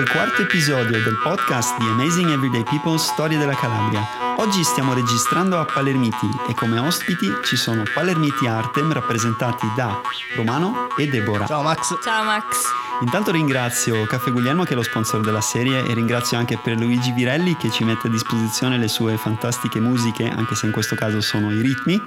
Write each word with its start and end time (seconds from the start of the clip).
al 0.00 0.08
quarto 0.08 0.40
episodio 0.40 1.02
del 1.02 1.18
podcast 1.22 1.76
di 1.76 1.84
Amazing 1.84 2.30
Everyday 2.30 2.62
People 2.62 2.96
Storie 2.96 3.36
della 3.36 3.54
Calabria. 3.54 4.00
Oggi 4.38 4.64
stiamo 4.64 4.94
registrando 4.94 5.58
a 5.58 5.66
Palermiti 5.66 6.26
e 6.48 6.54
come 6.54 6.78
ospiti 6.78 7.26
ci 7.44 7.56
sono 7.56 7.82
Palermiti 7.92 8.46
Artem 8.46 8.94
rappresentati 8.94 9.66
da 9.76 10.00
Romano 10.36 10.88
e 10.96 11.06
Deborah. 11.06 11.44
Ciao 11.44 11.60
Max. 11.60 11.98
Ciao 12.02 12.24
Max. 12.24 12.44
Intanto 13.02 13.30
ringrazio 13.30 14.06
Caffè 14.06 14.32
Guglielmo 14.32 14.64
che 14.64 14.72
è 14.72 14.74
lo 14.74 14.82
sponsor 14.82 15.20
della 15.20 15.42
serie 15.42 15.84
e 15.84 15.92
ringrazio 15.92 16.38
anche 16.38 16.56
per 16.56 16.78
Luigi 16.78 17.12
Virelli 17.12 17.58
che 17.58 17.70
ci 17.70 17.84
mette 17.84 18.06
a 18.06 18.10
disposizione 18.10 18.78
le 18.78 18.88
sue 18.88 19.18
fantastiche 19.18 19.80
musiche, 19.80 20.30
anche 20.34 20.54
se 20.54 20.64
in 20.64 20.72
questo 20.72 20.94
caso 20.94 21.20
sono 21.20 21.52
i 21.52 21.60
ritmi. 21.60 22.02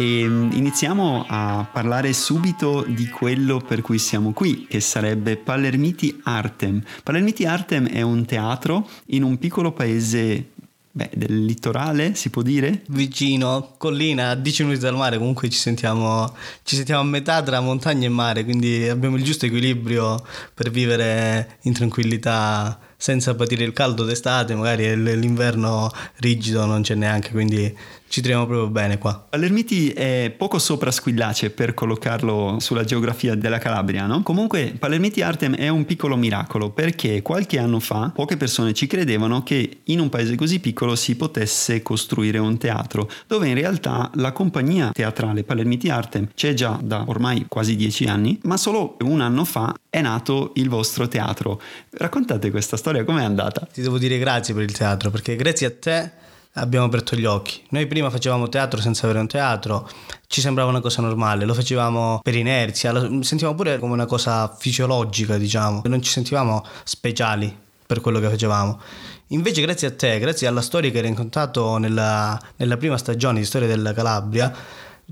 E 0.00 0.26
mm, 0.26 0.52
iniziamo 0.52 1.26
a 1.28 1.68
parlare 1.70 2.14
subito 2.14 2.86
di 2.88 3.06
quello 3.08 3.58
per 3.58 3.82
cui 3.82 3.98
siamo 3.98 4.32
qui, 4.32 4.64
che 4.66 4.80
sarebbe 4.80 5.36
Palermiti 5.36 6.22
Artem. 6.24 6.82
Palermiti 7.02 7.44
Artem 7.44 7.86
è 7.86 8.00
un 8.00 8.24
teatro 8.24 8.88
in 9.08 9.24
un 9.24 9.36
piccolo 9.36 9.72
paese 9.72 10.52
beh, 10.90 11.10
del 11.14 11.44
litorale, 11.44 12.14
si 12.14 12.30
può 12.30 12.40
dire? 12.40 12.82
Vicino, 12.88 13.74
collina, 13.76 14.30
a 14.30 14.34
10 14.36 14.62
minuti 14.62 14.80
dal 14.80 14.96
mare, 14.96 15.18
comunque 15.18 15.50
ci 15.50 15.58
sentiamo, 15.58 16.34
ci 16.62 16.76
sentiamo 16.76 17.02
a 17.02 17.04
metà 17.04 17.42
tra 17.42 17.60
montagna 17.60 18.06
e 18.06 18.10
mare, 18.10 18.42
quindi 18.44 18.88
abbiamo 18.88 19.16
il 19.16 19.22
giusto 19.22 19.44
equilibrio 19.44 20.24
per 20.54 20.70
vivere 20.70 21.58
in 21.64 21.74
tranquillità 21.74 22.89
senza 23.00 23.34
patire 23.34 23.64
il 23.64 23.72
caldo 23.72 24.04
d'estate, 24.04 24.54
magari 24.54 24.94
l'inverno 24.94 25.90
rigido 26.16 26.66
non 26.66 26.82
c'è 26.82 26.94
neanche, 26.94 27.30
quindi 27.30 27.74
ci 28.08 28.20
troviamo 28.20 28.44
proprio 28.44 28.68
bene 28.68 28.98
qua. 28.98 29.24
Palermiti 29.30 29.90
è 29.90 30.34
poco 30.36 30.58
sopra 30.58 30.90
Squillace 30.90 31.50
per 31.50 31.72
collocarlo 31.72 32.56
sulla 32.58 32.84
geografia 32.84 33.36
della 33.36 33.58
Calabria, 33.58 34.04
no? 34.04 34.22
Comunque 34.22 34.74
Palermiti 34.76 35.22
Artem 35.22 35.54
è 35.54 35.68
un 35.68 35.86
piccolo 35.86 36.16
miracolo 36.16 36.70
perché 36.70 37.22
qualche 37.22 37.58
anno 37.58 37.78
fa 37.78 38.10
poche 38.12 38.36
persone 38.36 38.74
ci 38.74 38.86
credevano 38.86 39.44
che 39.44 39.78
in 39.84 40.00
un 40.00 40.08
paese 40.08 40.34
così 40.34 40.58
piccolo 40.58 40.94
si 40.96 41.16
potesse 41.16 41.82
costruire 41.82 42.38
un 42.38 42.58
teatro, 42.58 43.08
dove 43.26 43.48
in 43.48 43.54
realtà 43.54 44.10
la 44.16 44.32
compagnia 44.32 44.90
teatrale 44.92 45.44
Palermiti 45.44 45.88
Artem 45.88 46.28
c'è 46.34 46.52
già 46.52 46.78
da 46.82 47.04
ormai 47.06 47.46
quasi 47.48 47.76
dieci 47.76 48.04
anni, 48.04 48.38
ma 48.42 48.56
solo 48.58 48.96
un 49.02 49.20
anno 49.20 49.44
fa 49.44 49.72
è 49.90 50.00
nato 50.00 50.52
il 50.54 50.68
vostro 50.68 51.08
teatro. 51.08 51.60
Raccontate 51.90 52.50
questa 52.50 52.76
storia, 52.76 53.04
com'è 53.04 53.24
andata? 53.24 53.66
Ti 53.70 53.82
devo 53.82 53.98
dire 53.98 54.18
grazie 54.18 54.54
per 54.54 54.62
il 54.62 54.72
teatro, 54.72 55.10
perché 55.10 55.34
grazie 55.34 55.66
a 55.66 55.72
te 55.78 56.10
abbiamo 56.54 56.86
aperto 56.86 57.16
gli 57.16 57.24
occhi. 57.24 57.62
Noi 57.70 57.86
prima 57.86 58.08
facevamo 58.08 58.48
teatro 58.48 58.80
senza 58.80 59.04
avere 59.04 59.18
un 59.18 59.26
teatro, 59.26 59.88
ci 60.28 60.40
sembrava 60.40 60.70
una 60.70 60.80
cosa 60.80 61.02
normale, 61.02 61.44
lo 61.44 61.54
facevamo 61.54 62.20
per 62.22 62.36
inerzia, 62.36 62.92
lo 62.92 63.22
sentivamo 63.22 63.56
pure 63.56 63.78
come 63.78 63.92
una 63.92 64.06
cosa 64.06 64.54
fisiologica, 64.56 65.36
diciamo, 65.36 65.82
non 65.84 66.00
ci 66.00 66.10
sentivamo 66.10 66.64
speciali 66.84 67.54
per 67.84 68.00
quello 68.00 68.20
che 68.20 68.28
facevamo. 68.28 68.80
Invece 69.28 69.60
grazie 69.60 69.88
a 69.88 69.92
te, 69.92 70.18
grazie 70.18 70.46
alla 70.46 70.62
storia 70.62 70.90
che 70.90 70.98
hai 70.98 71.08
raccontato 71.08 71.76
nella, 71.78 72.40
nella 72.56 72.76
prima 72.76 72.96
stagione 72.96 73.40
di 73.40 73.44
Storia 73.44 73.68
della 73.68 73.92
Calabria, 73.92 74.52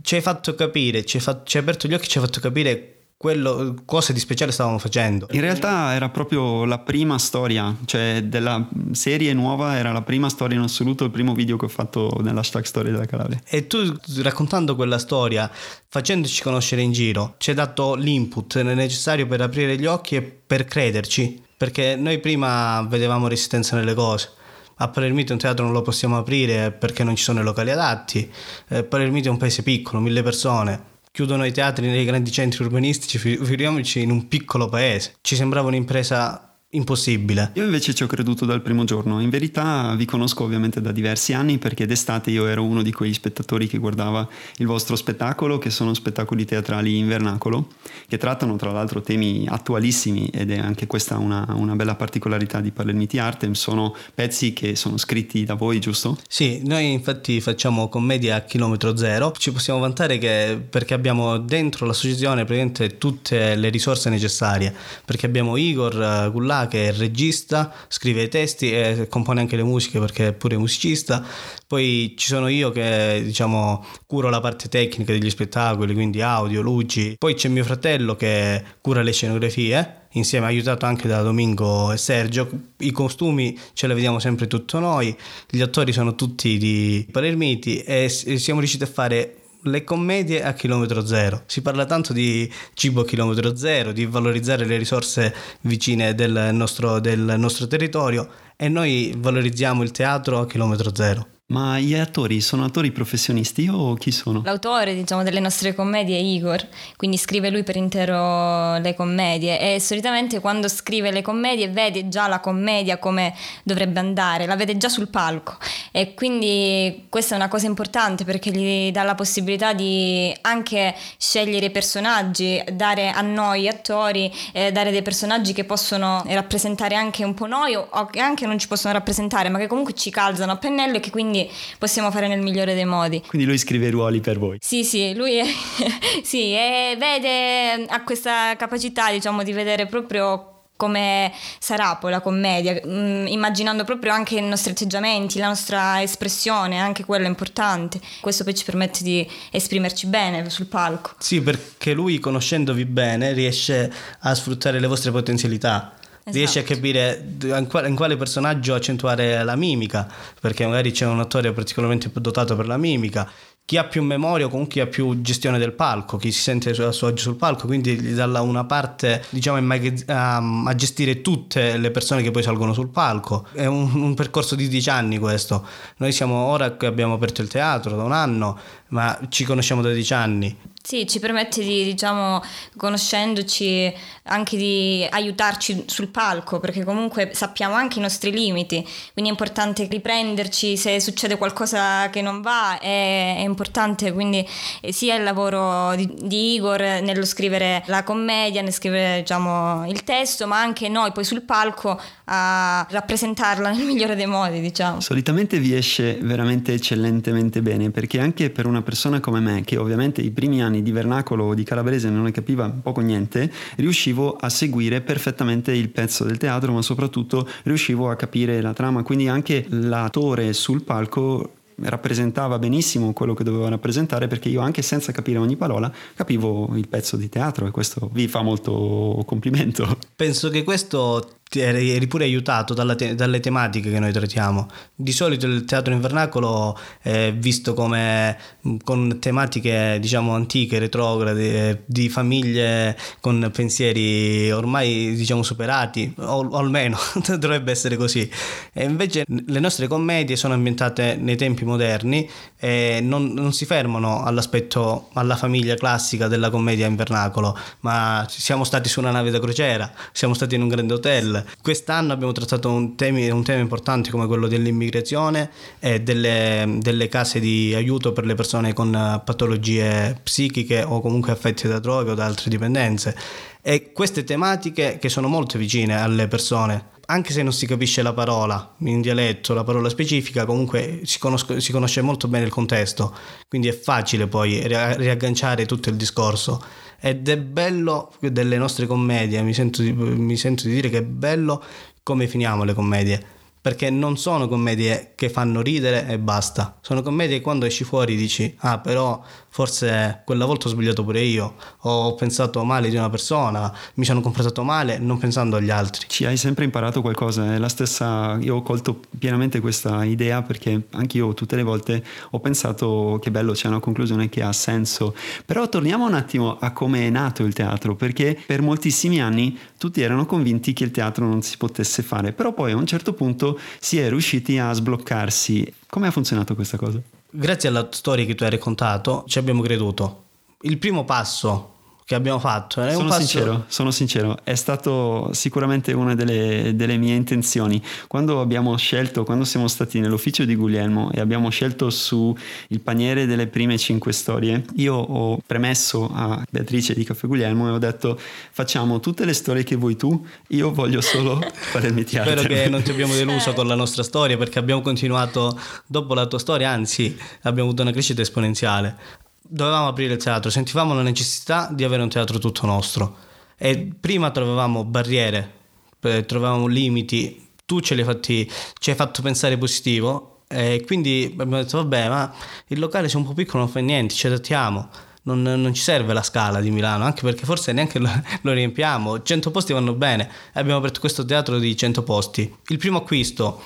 ci 0.03 0.15
hai 0.15 0.21
fatto 0.21 0.55
capire, 0.55 1.05
ci 1.05 1.17
hai, 1.17 1.23
fatto, 1.23 1.43
ci 1.45 1.57
hai 1.57 1.63
aperto 1.63 1.89
gli 1.89 1.95
occhi, 1.95 2.09
ci 2.09 2.19
hai 2.19 2.25
fatto 2.25 2.41
capire 2.41 2.98
quello, 3.19 3.75
cosa 3.85 4.13
di 4.13 4.21
speciale 4.21 4.53
stavamo 4.53 4.79
facendo. 4.79 5.27
In 5.33 5.41
realtà 5.41 5.93
era 5.93 6.09
proprio 6.09 6.65
la 6.65 6.79
prima 6.79 7.19
storia, 7.19 7.77
cioè 7.85 8.23
della 8.23 8.67
serie 8.93 9.35
nuova 9.35 9.77
era 9.77 9.91
la 9.91 10.03
prima 10.03 10.29
storia 10.29 10.57
in 10.57 10.63
assoluto, 10.63 11.03
il 11.03 11.11
primo 11.11 11.35
video 11.35 11.57
che 11.57 11.65
ho 11.65 11.69
fatto 11.69 12.17
nell'hashtag 12.23 12.63
Storia 12.63 12.93
della 12.93 13.07
Calabria. 13.07 13.41
E 13.45 13.67
tu 13.67 13.93
raccontando 14.23 14.77
quella 14.77 14.99
storia, 14.99 15.51
facendoci 15.89 16.43
conoscere 16.43 16.81
in 16.81 16.93
giro, 16.93 17.35
ci 17.39 17.51
hai 17.51 17.57
dato 17.57 17.97
l'input 17.97 18.63
necessario 18.63 19.27
per 19.27 19.41
aprire 19.41 19.77
gli 19.77 19.87
occhi 19.87 20.15
e 20.15 20.23
per 20.23 20.65
crederci, 20.65 21.43
perché 21.57 21.97
noi 21.97 22.21
prima 22.21 22.83
vedevamo 22.83 23.27
resistenza 23.27 23.75
nelle 23.75 23.95
cose. 23.95 24.31
A 24.77 24.87
Palermito 24.91 25.33
un 25.33 25.41
teatro 25.41 25.65
non 25.65 25.73
lo 25.75 25.83
possiamo 25.83 26.19
aprire 26.19 26.71
perché 26.71 27.03
non 27.03 27.17
ci 27.17 27.25
sono 27.25 27.41
i 27.41 27.43
locali 27.43 27.73
adatti. 27.73 28.31
Eh, 28.69 28.85
Palermito 28.85 29.27
è 29.27 29.33
un 29.33 29.39
paese 29.39 29.65
piccolo, 29.65 30.01
mille 30.01 30.23
persone 30.23 30.97
chiudono 31.13 31.45
i 31.45 31.53
teatri 31.53 31.89
nei 31.89 32.05
grandi 32.05 32.31
centri 32.31 32.65
urbanistici, 32.65 33.19
figuriamoci 33.19 34.03
in 34.03 34.11
un 34.11 34.29
piccolo 34.29 34.69
paese. 34.69 35.15
Ci 35.21 35.37
sembrava 35.37 35.69
un'impresa 35.69 36.48
impossibile. 36.73 37.53
Io 37.55 37.65
invece 37.65 37.95
ci 37.95 38.03
ho 38.03 38.07
creduto 38.07 38.45
dal 38.45 38.61
primo 38.61 38.85
giorno. 38.85 39.21
In 39.21 39.31
verità 39.31 39.95
vi 39.95 40.05
conosco 40.05 40.45
ovviamente 40.45 40.83
da 40.83 40.93
diversi 40.93 41.33
anni 41.33 41.57
perché 41.57 41.87
d'estate 41.87 42.31
io 42.31 42.47
ero 42.47 42.63
uno 42.63 42.83
di 42.83 42.93
quegli 42.93 43.15
spettatori 43.15 43.67
che 43.67 43.79
guardava 43.79 44.29
il 44.57 44.67
vostro 44.67 44.95
spettacolo, 44.95 45.57
che 45.57 45.71
sono 45.71 45.95
spettacoli 45.95 46.45
teatrali 46.45 46.99
in 46.99 47.09
vernacolo, 47.09 47.69
che 48.07 48.19
trattano 48.19 48.57
tra 48.57 48.71
l'altro 48.71 49.01
temi 49.01 49.47
attualissimi 49.49 50.27
ed 50.27 50.51
è 50.51 50.59
anche 50.59 50.87
questa 50.87 51.17
una, 51.17 51.47
una 51.57 51.75
bella 51.75 51.95
particolarità 51.95 52.61
di 52.61 52.71
Palermiti 52.71 53.17
Artem. 53.17 53.53
Sono 53.53 53.97
pezzi 54.15 54.53
che 54.53 54.77
sono 54.77 54.99
scritti 54.99 55.45
da 55.45 55.55
voi, 55.55 55.81
giusto? 55.81 56.19
Sì, 56.29 56.61
noi 56.67 56.93
infatti 56.93 57.41
facciamo 57.41 57.89
commedia 57.89 58.37
a 58.37 58.41
chilometro 58.41 58.95
zero. 58.95 59.33
Ci 59.39 59.53
possiamo 59.53 59.81
vantare 59.81 60.19
che 60.19 60.63
perché 60.69 60.93
abbiamo 60.93 61.39
dentro 61.39 61.87
l'associazione 61.87 62.45
praticamente 62.45 62.99
tutte 62.99 63.55
le 63.55 63.71
risorse 63.71 64.11
necessarie, 64.11 64.75
perché 65.07 65.25
abbiamo 65.25 65.57
Igor 65.57 66.31
Gullà 66.31 66.57
che 66.67 66.89
è 66.89 66.93
regista, 66.93 67.73
scrive 67.89 68.23
i 68.23 68.29
testi 68.29 68.73
e 68.73 69.07
compone 69.09 69.41
anche 69.41 69.57
le 69.57 69.63
musiche 69.63 70.01
perché 70.01 70.29
è 70.29 70.33
pure 70.33 70.57
musicista. 70.57 71.25
Poi 71.67 72.15
ci 72.17 72.27
sono 72.27 72.49
io 72.49 72.71
che 72.71 73.21
diciamo 73.23 73.85
curo 74.07 74.31
la 74.31 74.41
parte 74.41 74.69
tecnica 74.69 75.13
degli 75.13 75.31
spettacoli, 75.31 75.95
quindi 75.95 76.23
audio, 76.23 76.61
luci. 76.63 77.15
Poi 77.19 77.35
c'è 77.35 77.49
mio 77.49 77.65
fratello 77.65 78.17
che 78.17 78.63
cura 78.81 79.03
le 79.03 79.13
scenografie 79.13 80.07
insieme 80.13 80.47
aiutato 80.47 80.87
anche 80.87 81.07
da 81.07 81.23
Domingo 81.23 81.93
e 81.93 81.97
Sergio. 81.97 82.49
I 82.79 82.91
costumi 82.91 83.59
ce 83.75 83.87
li 83.87 83.95
vediamo 83.95 84.19
sempre 84.19 84.47
tutto 84.47 84.79
noi, 84.79 85.17
gli 85.49 85.61
attori 85.61 85.93
sono 85.93 86.15
tutti 86.15 86.57
di 86.57 87.07
Palermiti 87.11 87.81
e 87.81 88.09
siamo 88.09 88.61
riusciti 88.61 88.85
a 88.85 88.89
fare 88.89 89.38
le 89.63 89.85
commedie 89.85 90.43
a 90.43 90.53
chilometro 90.53 91.05
zero. 91.05 91.43
Si 91.47 91.63
parla 91.63 91.85
tanto 91.85 92.13
di 92.13 92.51
cibo 92.75 93.03
a 93.03 93.05
chilometro 93.05 93.57
zero, 93.57 93.93
di 93.93 94.07
valorizzare 94.07 94.65
le 94.65 94.77
risorse 94.77 95.35
vicine 95.63 96.15
del 96.15 96.51
nostro, 96.53 97.01
del 97.01 97.35
nostro 97.37 97.67
territorio 97.67 98.29
e 98.57 98.69
noi 98.69 99.15
valorizziamo 99.17 99.83
il 99.83 99.91
teatro 99.91 100.41
a 100.41 100.47
chilometro 100.47 100.95
zero. 100.95 101.38
Ma 101.51 101.79
gli 101.79 101.95
attori 101.95 102.43
sono 102.43 102.65
attori 102.65 102.93
professionisti 102.93 103.71
o 103.73 103.95
chi 103.95 104.11
sono? 104.11 104.43
L'autore, 104.45 104.95
diciamo, 104.95 105.23
delle 105.23 105.41
nostre 105.41 105.75
commedie 105.75 106.19
è 106.19 106.21
Igor, 106.21 106.63
quindi 106.95 107.17
scrive 107.17 107.49
lui 107.49 107.63
per 107.63 107.75
intero 107.75 108.77
le 108.77 108.95
commedie 108.95 109.59
e 109.59 109.81
solitamente 109.81 110.41
quando 110.41 110.69
scrive 110.69 111.11
le 111.11 111.23
commedie 111.23 111.71
vede 111.71 112.11
già 112.11 112.29
la 112.29 112.41
commedia 112.41 112.99
come 112.99 113.35
dovrebbe 113.63 113.99
andare, 113.99 114.45
la 114.45 114.57
vede 114.57 114.77
già 114.77 114.91
sul 114.91 115.09
palco 115.09 115.57
e 115.91 116.13
quindi 116.13 117.07
questa 117.09 117.33
è 117.33 117.39
una 117.39 117.49
cosa 117.49 117.65
importante 117.65 118.25
perché 118.25 118.51
gli 118.51 118.91
dà 118.91 119.03
la 119.03 119.15
possibilità 119.15 119.73
di 119.73 120.31
anche 120.43 120.95
scegliere 121.17 121.65
i 121.65 121.71
personaggi, 121.71 122.63
dare 122.75 123.09
a 123.09 123.23
noi 123.23 123.69
attori, 123.69 124.31
eh, 124.53 124.71
dare 124.71 124.91
dei 124.91 125.01
personaggi 125.01 125.55
che 125.55 125.65
possono 125.65 126.23
rappresentare 126.27 126.95
anche 126.95 127.25
un 127.25 127.33
po' 127.33 127.47
noi 127.47 127.75
o 127.75 128.05
che 128.11 128.21
anche 128.21 128.45
non 128.45 128.59
ci 128.59 128.69
possono 128.69 128.93
rappresentare 128.93 129.49
ma 129.49 129.57
che 129.57 129.67
comunque 129.67 129.95
ci 129.95 130.11
calzano 130.11 130.53
a 130.53 130.57
pennello 130.59 130.99
e 130.99 131.01
che 131.01 131.09
quindi 131.09 131.37
quindi 131.39 131.51
possiamo 131.79 132.11
fare 132.11 132.27
nel 132.29 132.41
migliore 132.41 132.75
dei 132.75 132.85
modi. 132.85 133.23
Quindi 133.27 133.47
lui 133.47 133.59
scrive 133.59 133.87
i 133.87 133.91
ruoli 133.91 134.21
per 134.21 134.39
voi? 134.39 134.59
Sì, 134.61 134.85
sì, 134.85 135.15
lui 135.15 135.37
è, 135.37 135.45
sì, 136.23 136.53
è, 136.53 136.97
vede, 136.99 137.85
ha 137.87 138.03
questa 138.03 138.57
capacità 138.57 139.11
diciamo 139.11 139.43
di 139.43 139.53
vedere 139.53 139.87
proprio 139.87 140.55
come 140.77 141.33
sarà 141.59 141.97
poi 141.97 142.13
la 142.13 142.21
commedia, 142.21 142.81
mm, 142.87 143.27
immaginando 143.27 143.83
proprio 143.83 144.13
anche 144.13 144.37
i 144.37 144.43
nostri 144.43 144.71
atteggiamenti, 144.71 145.41
la 145.41 145.49
nostra 145.49 146.01
espressione, 146.01 146.79
anche 146.79 147.05
quello 147.05 147.25
è 147.25 147.29
importante. 147.29 148.01
Questo 148.21 148.45
poi 148.45 148.55
ci 148.55 148.65
permette 148.65 149.03
di 149.03 149.29
esprimerci 149.51 150.07
bene 150.07 150.49
sul 150.51 150.67
palco. 150.67 151.15
Sì, 151.19 151.41
perché 151.41 151.93
lui 151.95 152.21
conoscendovi 152.21 152.85
bene 152.85 153.33
riesce 153.33 153.93
a 154.21 154.35
sfruttare 154.37 154.79
le 154.79 154.87
vostre 154.87 155.11
potenzialità 155.11 155.95
Esatto. 156.29 156.37
Riesci 156.37 156.59
a 156.59 156.63
capire 156.63 157.25
in 157.43 157.67
quale, 157.69 157.89
in 157.89 157.95
quale, 157.95 158.17
personaggio 158.17 158.75
accentuare 158.75 159.43
la 159.45 159.57
mimica, 159.57 160.07
perché 160.41 160.67
magari 160.67 160.91
c'è 160.91 161.07
un 161.07 161.21
attore 161.21 161.53
particolarmente 161.53 162.11
dotato 162.13 162.55
per 162.55 162.67
la 162.67 162.77
mimica. 162.77 163.31
Chi 163.65 163.77
ha 163.77 163.85
più 163.85 164.03
memoria 164.03 164.47
o 164.47 164.49
comunque 164.49 164.75
chi 164.75 164.81
ha 164.81 164.87
più 164.87 165.21
gestione 165.21 165.59
del 165.59 165.73
palco, 165.73 166.17
chi 166.17 166.33
si 166.33 166.41
sente 166.41 166.71
a 166.71 166.91
suo 166.91 167.09
agio 167.09 167.23
sul 167.23 167.37
palco, 167.37 167.67
quindi 167.67 168.01
gli 168.01 168.15
dà 168.15 168.41
una 168.41 168.65
parte 168.65 169.23
diciamo 169.29 169.59
a, 170.07 170.37
a, 170.37 170.75
gestire 170.75 171.21
tutte 171.21 171.77
le 171.77 171.91
persone 171.91 172.23
che 172.23 172.31
poi 172.31 172.43
salgono 172.43 172.73
sul 172.73 172.89
palco. 172.89 173.47
È 173.53 173.67
un, 173.67 173.91
un 173.95 174.15
percorso 174.15 174.55
di 174.55 174.69
dieci 174.69 174.89
anni 174.89 175.19
questo. 175.19 175.67
Noi 175.99 176.13
siamo 176.13 176.47
ora 176.47 176.77
che 176.77 176.87
abbiamo 176.87 177.13
aperto 177.15 177.43
il 177.43 177.49
teatro 177.49 177.95
da 177.95 178.05
un 178.05 178.13
anno, 178.13 178.59
ma 178.89 179.19
ci 179.29 179.45
conosciamo 179.45 179.83
da 179.83 179.93
dieci 179.93 180.15
anni 180.15 180.57
Sì, 180.89 181.07
ci 181.07 181.19
permette 181.19 181.63
di, 181.63 181.85
diciamo, 181.85 182.43
conoscendoci, 182.75 183.93
anche 184.23 184.57
di 184.57 185.07
aiutarci 185.11 185.85
sul 185.85 186.09
palco, 186.09 186.61
perché 186.61 186.83
comunque 186.83 187.29
sappiamo 187.35 187.75
anche 187.75 187.99
i 187.99 188.01
nostri 188.01 188.31
limiti, 188.31 188.77
quindi 189.13 189.31
è 189.31 189.35
importante 189.35 189.87
riprenderci 189.87 190.79
se 190.79 190.99
succede 190.99 191.37
qualcosa 191.37 192.09
che 192.09 192.23
non 192.23 192.41
va, 192.41 192.79
è, 192.79 193.37
è 193.37 193.43
importante 193.43 194.13
quindi 194.15 194.43
eh, 194.81 194.91
sia 194.91 195.15
il 195.17 195.25
lavoro 195.25 195.95
di, 195.95 196.11
di, 196.23 196.55
Igor 196.55 196.81
nello 196.81 197.27
scrivere 197.27 197.83
la 197.89 198.03
commedia, 198.03 198.63
nel 198.63 198.73
scrivere 198.73 199.19
diciamo, 199.19 199.87
il 199.91 200.03
testo, 200.05 200.47
ma 200.47 200.59
anche 200.59 200.89
noi 200.89 201.13
poi 201.13 201.25
sul 201.25 201.43
palco 201.43 202.01
a 202.25 202.87
rappresentarla 202.89 203.71
nel 203.71 203.85
migliore 203.85 204.17
dei 204.17 204.27
modi, 204.27 204.61
diciamo. 204.61 205.01
Solitamente 205.01 205.59
vi 205.59 205.75
esce 205.75 206.19
veramente 206.23 206.73
eccellentemente 206.73 207.61
bene, 207.61 207.91
perché 207.91 208.21
anche 208.21 208.49
per 208.49 208.65
una 208.65 208.81
persona 208.81 209.21
come 209.21 209.41
me, 209.41 209.65
che 209.65 209.77
ovviamente 209.77 210.23
i 210.23 210.31
primi 210.31 210.63
anni 210.63 210.78
di 210.83 210.93
vernacolo 210.93 211.45
o 211.45 211.55
di 211.55 211.65
calabrese 211.65 212.09
non 212.09 212.25
ne 212.25 212.31
capiva 212.31 212.69
poco 212.71 213.01
niente, 213.01 213.51
riuscivo 213.77 214.37
a 214.37 214.49
seguire 214.49 215.01
perfettamente 215.01 215.73
il 215.73 215.89
pezzo 215.89 216.25
del 216.25 216.39
teatro, 216.39 216.73
ma 216.73 216.83
soprattutto 216.83 217.49
riuscivo 217.65 218.11
a 218.11 218.17
capire 218.17 218.61
la 218.61 218.73
trama, 218.73 219.03
quindi 219.03 219.29
anche 219.29 219.67
l'attore 219.69 220.53
sul 220.53 220.83
palco 220.83 221.53
rappresentava 221.83 222.59
benissimo 222.59 223.13
quello 223.13 223.35
che 223.35 223.45
doveva 223.45 223.69
rappresentare 223.69 224.27
perché 224.27 224.49
io 224.49 224.61
anche 224.61 224.83
senza 224.83 225.13
capire 225.13 225.39
ogni 225.39 225.57
parola 225.57 225.93
capivo 226.15 226.71
il 226.77 226.89
pezzo 226.89 227.17
di 227.17 227.29
teatro 227.29 227.67
e 227.67 227.71
questo 227.71 228.11
vi 228.13 228.29
fa 228.29 228.43
molto 228.43 229.23
complimento. 229.27 229.99
Penso 230.17 230.51
che 230.51 230.65
questo 230.65 231.39
eri 231.57 232.07
pure 232.07 232.25
aiutato 232.25 232.75
te- 232.75 233.15
dalle 233.15 233.41
tematiche 233.41 233.91
che 233.91 233.99
noi 233.99 234.13
trattiamo. 234.13 234.67
Di 234.95 235.13
solito 235.13 235.47
il 235.47 235.65
teatro 235.65 235.93
invernacolo 235.95 236.79
è 237.01 237.33
visto 237.35 237.73
come 237.73 238.37
con 238.85 239.19
tematiche 239.19 239.99
diciamo 240.01 240.35
antiche, 240.35 240.79
retrograde, 240.79 241.85
di 241.87 242.09
famiglie 242.09 242.97
con 243.21 243.51
pensieri 243.53 244.51
ormai 244.51 245.15
diciamo 245.15 245.43
superati, 245.43 246.13
o, 246.19 246.47
o 246.47 246.59
almeno 246.59 246.99
dovrebbe 247.39 247.71
essere 247.71 247.97
così. 247.97 248.29
E 248.73 248.85
invece 248.85 249.25
le 249.27 249.61
nostre 249.61 249.87
commedie 249.87 250.37
sono 250.37 250.55
ambientate 250.55 251.17
nei 251.17 251.37
tempi 251.37 251.65
moderni 251.69 252.29
e 252.59 252.99
non, 253.01 253.33
non 253.33 253.53
si 253.53 253.67
fermano 253.67 254.25
all'aspetto, 254.25 255.11
alla 255.13 255.37
famiglia 255.37 255.77
classica 255.77 256.27
della 256.27 256.51
commedia 256.51 256.87
invernacolo, 256.87 257.57
ma 257.81 258.27
siamo 258.29 258.65
stati 258.65 258.89
su 258.89 258.99
una 258.99 259.13
nave 259.13 259.31
da 259.31 259.39
crociera, 259.39 259.93
siamo 260.13 260.35
stati 260.35 260.57
in 260.57 260.63
un 260.63 260.69
grande 260.69 260.95
hotel, 260.95 261.45
Quest'anno 261.61 262.13
abbiamo 262.13 262.33
trattato 262.33 262.71
un, 262.71 262.97
temi, 262.97 263.29
un 263.29 263.43
tema 263.43 263.61
importante 263.61 264.11
come 264.11 264.27
quello 264.27 264.47
dell'immigrazione 264.47 265.51
e 265.79 266.01
delle, 266.01 266.77
delle, 266.79 267.09
case 267.09 267.41
di 267.41 267.75
aiuto 267.75 268.13
per 268.13 268.25
le 268.25 268.35
persone 268.35 268.73
con 268.73 269.21
patologie 269.25 270.19
psichiche 270.23 270.83
o 270.83 271.01
comunque 271.01 271.33
affette 271.33 271.69
da 271.69 271.79
droghe 271.79 272.13
o 272.13 272.15
da 272.15 272.25
altre 272.25 272.49
dipendenze. 272.49 273.15
E 273.61 273.93
queste 273.93 274.25
tematiche 274.25 274.99
che 274.99 275.09
sono 275.09 275.29
molto 275.29 275.59
vicine 275.59 276.01
alle 276.01 276.27
persone, 276.27 276.97
anche 277.11 277.33
se 277.33 277.43
non 277.43 277.53
si 277.53 277.67
capisce 277.67 278.03
la 278.03 278.13
parola 278.13 278.75
in 278.81 279.01
dialetto, 279.01 279.55
la 279.55 279.65
parola 279.65 279.89
specifica, 279.89 280.45
comunque 280.45 281.01
si, 281.05 281.19
conosco, 281.19 281.59
si 281.59 281.73
conosce 281.73 282.03
molto 282.03 282.29
bene 282.29 282.45
il 282.45 282.51
contesto, 282.51 283.17
quindi 283.49 283.69
è 283.69 283.73
facile 283.73 284.27
poi 284.27 284.67
riagganciare 284.67 285.65
tutto 285.65 285.89
il 285.89 285.97
discorso. 285.97 286.63
Ed 287.01 287.29
è 287.29 287.39
bello 287.39 288.13
delle 288.21 288.59
nostre 288.59 288.87
commedie, 288.87 289.41
mi 289.43 289.55
sento, 289.55 289.83
mi 289.83 290.37
sento 290.37 290.67
di 290.67 290.75
dire 290.75 290.91
che 290.91 290.99
è 290.99 291.03
bello 291.03 291.63
come 292.03 292.27
finiamo 292.27 292.65
le 292.65 292.75
commedie 292.75 293.37
perché 293.61 293.91
non 293.91 294.17
sono 294.17 294.49
commedie 294.49 295.13
che 295.15 295.29
fanno 295.31 295.61
ridere 295.61 296.07
e 296.07 296.19
basta, 296.19 296.79
sono 296.81 297.03
commedie 297.03 297.37
che 297.39 297.43
quando 297.43 297.67
esci 297.67 297.85
fuori 297.85 298.17
dici 298.17 298.55
ah 298.59 298.79
però 298.79 299.23
forse 299.51 300.23
quella 300.25 300.45
volta 300.45 300.69
ho 300.69 300.71
sbagliato 300.71 301.03
pure 301.03 301.21
io, 301.21 301.55
ho 301.81 302.15
pensato 302.15 302.63
male 302.65 302.91
di 302.91 302.97
una 302.97 303.11
persona, 303.11 303.75
mi 303.95 304.05
sono 304.05 304.21
comportato 304.21 304.63
male 304.63 304.99
non 304.99 305.19
pensando 305.19 305.57
agli 305.57 305.71
altri. 305.71 306.07
Ci 306.09 306.25
hai 306.25 306.37
sempre 306.37 306.65
imparato 306.65 307.01
qualcosa, 307.01 307.55
è 307.55 307.59
la 307.59 307.69
stessa, 307.69 308.37
io 308.41 308.57
ho 308.57 308.63
colto 308.63 309.01
pienamente 309.19 309.61
questa 309.61 310.05
idea 310.05 310.43
perché 310.43 310.83
anche 310.91 311.17
io 311.17 311.35
tutte 311.35 311.57
le 311.57 311.63
volte 311.63 312.05
ho 312.31 312.41
pensato 312.41 313.19
che 313.21 313.31
bello 313.31 313.53
c'è 313.53 313.69
una 313.69 313.81
conclusione 313.81 314.29
che 314.29 314.43
ha 314.43 314.53
senso, 314.53 315.15
però 315.45 315.69
torniamo 315.69 316.07
un 316.07 316.15
attimo 316.15 316.59
a 316.59 316.73
come 316.73 317.07
è 317.07 317.11
nato 317.11 317.43
il 317.43 317.53
teatro, 317.53 317.97
perché 317.97 318.39
per 318.47 318.63
moltissimi 318.63 319.21
anni 319.21 319.59
tutti 319.77 320.03
erano 320.03 320.27
convinti 320.27 320.73
che 320.73 320.85
il 320.85 320.91
teatro 320.91 321.27
non 321.27 321.43
si 321.43 321.57
potesse 321.57 322.03
fare, 322.03 322.33
però 322.33 322.53
poi 322.53 322.73
a 322.73 322.77
un 322.77 322.87
certo 322.87 323.13
punto 323.13 323.48
si 323.79 323.99
è 323.99 324.09
riusciti 324.09 324.59
a 324.59 324.73
sbloccarsi. 324.73 325.73
Come 325.89 326.09
ha 326.09 326.11
funzionato 326.11 326.55
questa 326.55 326.77
cosa? 326.77 327.01
Grazie 327.31 327.69
alla 327.69 327.87
storia 327.91 328.25
che 328.25 328.35
tu 328.35 328.43
hai 328.43 328.51
raccontato, 328.51 329.25
ci 329.27 329.39
abbiamo 329.39 329.63
creduto. 329.63 330.25
Il 330.63 330.79
primo 330.79 331.05
passo 331.05 331.77
che 332.09 332.15
abbiamo 332.15 332.39
fatto. 332.39 332.83
È 332.83 332.93
sono 332.93 333.09
passo... 333.11 333.21
sincero, 333.21 333.65
sono 333.69 333.91
sincero, 333.91 334.39
è 334.43 334.55
stato 334.55 335.29
sicuramente 335.35 335.93
una 335.93 336.15
delle, 336.15 336.73
delle, 336.75 336.97
mie 336.97 337.15
intenzioni. 337.15 337.83
Quando 338.07 338.41
abbiamo 338.41 338.75
scelto, 338.79 339.25
quando 339.25 339.45
siamo 339.45 339.69
stati 339.69 340.01
nell'ufficio 340.01 340.47
di 340.47 340.55
Guglielmo 340.55 341.11
e 341.13 341.21
abbiamo 341.21 341.51
scelto 341.51 341.91
su 341.91 342.35
il 342.69 342.81
paniere 342.81 343.27
delle 343.27 343.47
prime 343.47 343.77
cinque 343.77 344.13
storie, 344.13 344.65
io 344.77 344.95
ho 344.95 345.39
premesso 345.45 346.11
a 346.11 346.43
Beatrice 346.51 346.95
di 346.95 347.05
Caffè 347.05 347.27
Guglielmo 347.27 347.69
e 347.69 347.73
ho 347.73 347.79
detto 347.79 348.19
facciamo 348.53 349.01
tutte 349.01 349.27
le 349.27 349.35
storie 349.35 349.63
che 349.63 349.77
vuoi 349.77 349.97
tu, 349.97 350.27
io 350.49 350.73
voglio 350.73 351.03
solo 351.03 351.39
fare 351.53 351.89
il 351.89 351.93
mio 351.93 352.05
teatro. 352.05 352.39
Spero 352.39 352.49
che 352.49 352.71
non 352.71 352.81
ti 352.81 352.91
abbiamo 352.91 353.13
deluso 353.13 353.53
con 353.53 353.67
la 353.67 353.75
nostra 353.75 354.03
storia 354.03 354.39
perché 354.39 354.59
abbiamo 354.59 354.81
continuato 354.81 355.61
dopo 355.87 356.15
la 356.15 356.25
tua 356.25 356.39
storia, 356.39 356.71
anzi 356.71 357.15
abbiamo 357.43 357.69
avuto 357.69 357.83
una 357.83 357.93
crescita 357.93 358.23
esponenziale 358.23 359.27
dovevamo 359.49 359.89
aprire 359.89 360.15
il 360.15 360.23
teatro, 360.23 360.51
sentivamo 360.51 360.95
la 360.95 361.03
necessità 361.03 361.69
di 361.73 361.85
avere 361.85 362.03
un 362.03 362.09
teatro 362.09 362.39
tutto 362.39 362.67
nostro 362.67 363.17
e 363.57 363.89
prima 363.99 364.31
trovavamo 364.31 364.85
barriere, 364.85 365.53
eh, 366.01 366.25
trovavamo 366.25 366.67
limiti, 366.67 367.49
tu 367.67 367.81
ce 367.81 367.95
li 367.95 368.03
hai 368.03 368.07
fatti, 368.07 368.51
ci 368.79 368.91
hai 368.91 368.97
fatto 368.97 369.23
pensare 369.23 369.59
positivo 369.59 370.43
e 370.49 370.83
quindi 370.87 371.29
abbiamo 371.33 371.57
detto 371.57 371.79
vabbè 371.79 372.09
ma 372.09 372.33
il 372.69 372.79
locale 372.79 373.09
c'è 373.09 373.17
un 373.17 373.25
po' 373.25 373.33
piccolo 373.33 373.65
non 373.65 373.73
fa 373.73 373.81
niente, 373.81 374.15
ci 374.15 374.27
adattiamo. 374.27 374.89
Non, 375.29 375.43
non, 375.43 375.75
ci 375.75 375.83
serve 375.83 376.15
la 376.15 376.23
scala 376.23 376.59
di 376.63 376.71
Milano, 376.71 377.05
anche 377.05 377.21
perché 377.21 377.45
forse 377.45 377.73
neanche 377.73 377.99
lo, 377.99 378.09
lo, 378.41 378.53
riempiamo. 378.53 379.21
100 379.21 379.51
posti 379.51 379.75
vanno 379.75 379.93
bene. 379.93 380.27
Abbiamo 380.55 380.79
aperto 380.79 381.01
questo 381.01 381.23
teatro 381.23 381.59
di 381.59 381.77
100 381.77 382.03
posti. 382.03 382.51
Il 382.69 382.79
primo 382.79 382.97
acquisto, 382.99 383.61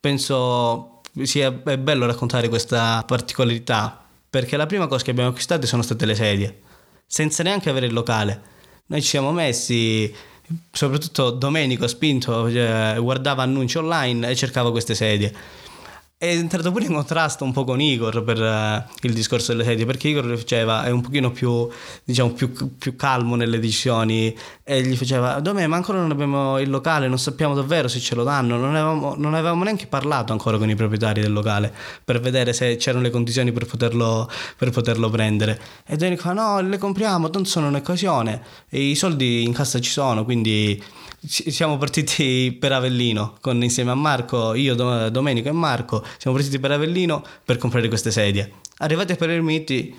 penso 0.00 1.02
sia 1.22 1.52
bello 1.52 2.06
raccontare 2.06 2.48
questa 2.48 3.04
particolarità 3.06 4.03
perché 4.34 4.56
la 4.56 4.66
prima 4.66 4.88
cosa 4.88 5.04
che 5.04 5.12
abbiamo 5.12 5.28
acquistato 5.28 5.64
sono 5.64 5.82
state 5.82 6.04
le 6.06 6.16
sedie, 6.16 6.60
senza 7.06 7.44
neanche 7.44 7.70
avere 7.70 7.86
il 7.86 7.92
locale. 7.92 8.42
Noi 8.86 9.00
ci 9.00 9.06
siamo 9.06 9.30
messi, 9.30 10.12
soprattutto 10.72 11.30
Domenico 11.30 11.86
spinto, 11.86 12.50
cioè, 12.50 12.96
guardava 12.98 13.44
annunci 13.44 13.78
online 13.78 14.28
e 14.28 14.34
cercava 14.34 14.72
queste 14.72 14.96
sedie 14.96 15.32
è 16.24 16.36
entrato 16.36 16.72
pure 16.72 16.86
in 16.86 16.94
contrasto 16.94 17.44
un 17.44 17.52
po' 17.52 17.64
con 17.64 17.80
Igor 17.80 18.22
per 18.24 18.40
uh, 18.40 19.06
il 19.06 19.12
discorso 19.12 19.52
delle 19.52 19.64
sedie, 19.64 19.84
perché 19.84 20.08
Igor 20.08 20.36
faceva, 20.36 20.84
è 20.84 20.90
un 20.90 21.02
pochino 21.02 21.30
più, 21.30 21.68
diciamo, 22.02 22.32
più, 22.32 22.52
più 22.78 22.96
calmo 22.96 23.36
nelle 23.36 23.58
decisioni 23.58 24.34
e 24.62 24.82
gli 24.82 24.96
faceva, 24.96 25.40
Domè, 25.40 25.66
ma 25.66 25.76
ancora 25.76 25.98
non 25.98 26.10
abbiamo 26.10 26.58
il 26.58 26.70
locale, 26.70 27.08
non 27.08 27.18
sappiamo 27.18 27.54
davvero 27.54 27.88
se 27.88 28.00
ce 28.00 28.14
lo 28.14 28.24
danno, 28.24 28.56
non 28.56 28.74
avevamo, 28.74 29.14
non 29.16 29.34
avevamo 29.34 29.64
neanche 29.64 29.86
parlato 29.86 30.32
ancora 30.32 30.56
con 30.56 30.70
i 30.70 30.74
proprietari 30.74 31.20
del 31.20 31.32
locale 31.32 31.72
per 32.02 32.20
vedere 32.20 32.52
se 32.52 32.76
c'erano 32.76 33.02
le 33.02 33.10
condizioni 33.10 33.52
per 33.52 33.66
poterlo, 33.66 34.30
per 34.56 34.70
poterlo 34.70 35.10
prendere. 35.10 35.60
E 35.86 35.96
Domenico 35.96 36.22
fa, 36.22 36.32
no, 36.32 36.60
le 36.60 36.78
compriamo, 36.78 37.28
tanto 37.28 37.48
sono 37.48 37.68
un'occasione, 37.68 38.42
e 38.70 38.80
i 38.80 38.94
soldi 38.94 39.44
in 39.44 39.52
cassa 39.52 39.78
ci 39.80 39.90
sono, 39.90 40.24
quindi 40.24 40.82
siamo 41.26 41.78
partiti 41.78 42.56
per 42.58 42.72
Avellino 42.72 43.36
con, 43.40 43.62
insieme 43.62 43.90
a 43.90 43.94
Marco, 43.94 44.54
io, 44.54 44.74
Domenico 44.74 45.48
e 45.48 45.52
Marco, 45.52 46.04
siamo 46.18 46.36
partiti 46.36 46.58
per 46.58 46.72
Avellino 46.72 47.24
per 47.44 47.56
comprare 47.56 47.88
queste 47.88 48.10
sedie. 48.10 48.52
Arrivati 48.78 49.12
a 49.12 49.16
Palermiti 49.16 49.94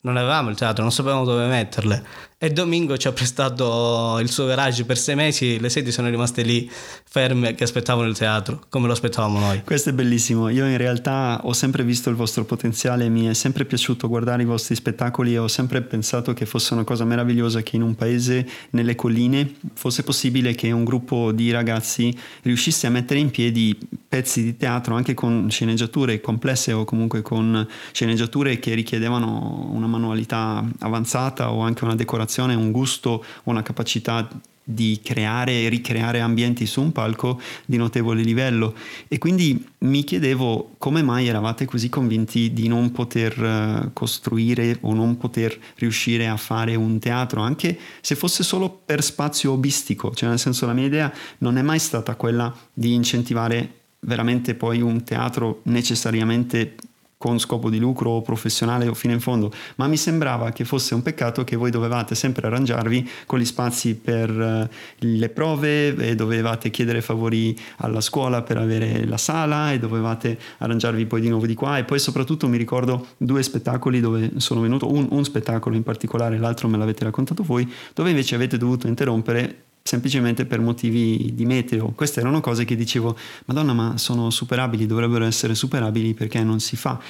non 0.00 0.16
avevamo 0.16 0.50
il 0.50 0.56
teatro, 0.56 0.82
non 0.82 0.92
sapevamo 0.92 1.24
dove 1.24 1.46
metterle 1.46 2.06
e 2.40 2.50
Domingo 2.50 2.96
ci 2.96 3.08
ha 3.08 3.12
prestato 3.12 4.20
il 4.20 4.30
suo 4.30 4.46
garage 4.46 4.84
per 4.84 4.96
sei 4.96 5.16
mesi, 5.16 5.58
le 5.58 5.68
sedie 5.68 5.90
sono 5.90 6.08
rimaste 6.08 6.42
lì 6.42 6.70
ferme 6.70 7.56
che 7.56 7.64
aspettavano 7.64 8.06
il 8.06 8.16
teatro, 8.16 8.62
come 8.68 8.86
lo 8.86 8.92
aspettavamo 8.92 9.40
noi. 9.40 9.62
Questo 9.64 9.90
è 9.90 9.92
bellissimo, 9.92 10.48
io 10.48 10.64
in 10.64 10.76
realtà 10.76 11.40
ho 11.42 11.52
sempre 11.52 11.82
visto 11.82 12.10
il 12.10 12.14
vostro 12.14 12.44
potenziale, 12.44 13.08
mi 13.08 13.26
è 13.26 13.34
sempre 13.34 13.64
piaciuto 13.64 14.06
guardare 14.06 14.42
i 14.42 14.44
vostri 14.44 14.76
spettacoli 14.76 15.34
e 15.34 15.38
ho 15.38 15.48
sempre 15.48 15.82
pensato 15.82 16.32
che 16.32 16.46
fosse 16.46 16.74
una 16.74 16.84
cosa 16.84 17.04
meravigliosa 17.04 17.62
che 17.62 17.74
in 17.74 17.82
un 17.82 17.96
paese 17.96 18.48
nelle 18.70 18.94
colline 18.94 19.54
fosse 19.74 20.04
possibile 20.04 20.54
che 20.54 20.70
un 20.70 20.84
gruppo 20.84 21.32
di 21.32 21.50
ragazzi 21.50 22.16
riuscisse 22.42 22.86
a 22.86 22.90
mettere 22.90 23.18
in 23.18 23.32
piedi 23.32 23.76
pezzi 24.08 24.44
di 24.44 24.56
teatro 24.56 24.94
anche 24.94 25.12
con 25.12 25.50
sceneggiature 25.50 26.20
complesse 26.20 26.72
o 26.72 26.84
comunque 26.84 27.20
con 27.20 27.66
sceneggiature 27.90 28.60
che 28.60 28.74
richiedevano 28.74 29.70
una 29.72 29.88
manualità 29.88 30.64
avanzata 30.78 31.50
o 31.50 31.62
anche 31.62 31.82
una 31.82 31.96
decorazione, 31.96 32.26
un 32.36 32.70
gusto 32.70 33.24
una 33.44 33.62
capacità 33.62 34.28
di 34.70 35.00
creare 35.02 35.62
e 35.62 35.68
ricreare 35.70 36.20
ambienti 36.20 36.66
su 36.66 36.82
un 36.82 36.92
palco 36.92 37.40
di 37.64 37.78
notevole 37.78 38.22
livello. 38.22 38.74
E 39.08 39.16
quindi 39.16 39.66
mi 39.78 40.04
chiedevo 40.04 40.74
come 40.76 41.02
mai 41.02 41.26
eravate 41.26 41.64
così 41.64 41.88
convinti 41.88 42.52
di 42.52 42.68
non 42.68 42.92
poter 42.92 43.42
eh, 43.42 43.90
costruire 43.94 44.76
o 44.82 44.92
non 44.92 45.16
poter 45.16 45.58
riuscire 45.76 46.28
a 46.28 46.36
fare 46.36 46.74
un 46.74 46.98
teatro 46.98 47.40
anche 47.40 47.78
se 48.02 48.14
fosse 48.14 48.42
solo 48.42 48.68
per 48.84 49.02
spazio 49.02 49.52
hobbistico, 49.52 50.14
cioè 50.14 50.28
nel 50.28 50.38
senso 50.38 50.66
la 50.66 50.74
mia 50.74 50.84
idea 50.84 51.10
non 51.38 51.56
è 51.56 51.62
mai 51.62 51.78
stata 51.78 52.14
quella 52.14 52.54
di 52.74 52.92
incentivare 52.92 53.72
veramente 54.00 54.54
poi 54.54 54.82
un 54.82 55.02
teatro 55.02 55.60
necessariamente 55.64 56.74
con 57.18 57.40
scopo 57.40 57.68
di 57.68 57.78
lucro 57.78 58.22
professionale 58.22 58.86
o 58.86 58.94
fino 58.94 59.12
in 59.12 59.20
fondo, 59.20 59.50
ma 59.74 59.88
mi 59.88 59.96
sembrava 59.96 60.52
che 60.52 60.64
fosse 60.64 60.94
un 60.94 61.02
peccato 61.02 61.42
che 61.42 61.56
voi 61.56 61.72
dovevate 61.72 62.14
sempre 62.14 62.46
arrangiarvi 62.46 63.10
con 63.26 63.40
gli 63.40 63.44
spazi 63.44 63.96
per 63.96 64.30
uh, 64.30 64.68
le 64.98 65.28
prove 65.28 65.96
e 65.96 66.14
dovevate 66.14 66.70
chiedere 66.70 67.02
favori 67.02 67.58
alla 67.78 68.00
scuola 68.00 68.42
per 68.42 68.56
avere 68.56 69.04
la 69.04 69.16
sala 69.16 69.72
e 69.72 69.80
dovevate 69.80 70.38
arrangiarvi 70.58 71.06
poi 71.06 71.20
di 71.20 71.28
nuovo 71.28 71.46
di 71.46 71.54
qua. 71.54 71.78
E 71.78 71.84
poi 71.84 71.98
soprattutto 71.98 72.46
mi 72.46 72.56
ricordo 72.56 73.08
due 73.16 73.42
spettacoli 73.42 74.00
dove 74.00 74.32
sono 74.36 74.60
venuto, 74.60 74.90
un, 74.90 75.08
un 75.10 75.24
spettacolo 75.24 75.74
in 75.74 75.82
particolare, 75.82 76.38
l'altro 76.38 76.68
me 76.68 76.78
l'avete 76.78 77.02
raccontato 77.02 77.42
voi, 77.42 77.70
dove 77.94 78.10
invece 78.10 78.36
avete 78.36 78.56
dovuto 78.56 78.86
interrompere 78.86 79.64
semplicemente 79.88 80.44
per 80.44 80.60
motivi 80.60 81.30
di 81.32 81.46
meteo. 81.46 81.92
Queste 81.94 82.20
erano 82.20 82.40
cose 82.40 82.66
che 82.66 82.76
dicevo, 82.76 83.16
Madonna, 83.46 83.72
ma 83.72 83.96
sono 83.96 84.28
superabili, 84.28 84.84
dovrebbero 84.84 85.24
essere 85.24 85.54
superabili 85.54 86.12
perché 86.12 86.42
non 86.42 86.60
si 86.60 86.76
fa. 86.76 87.00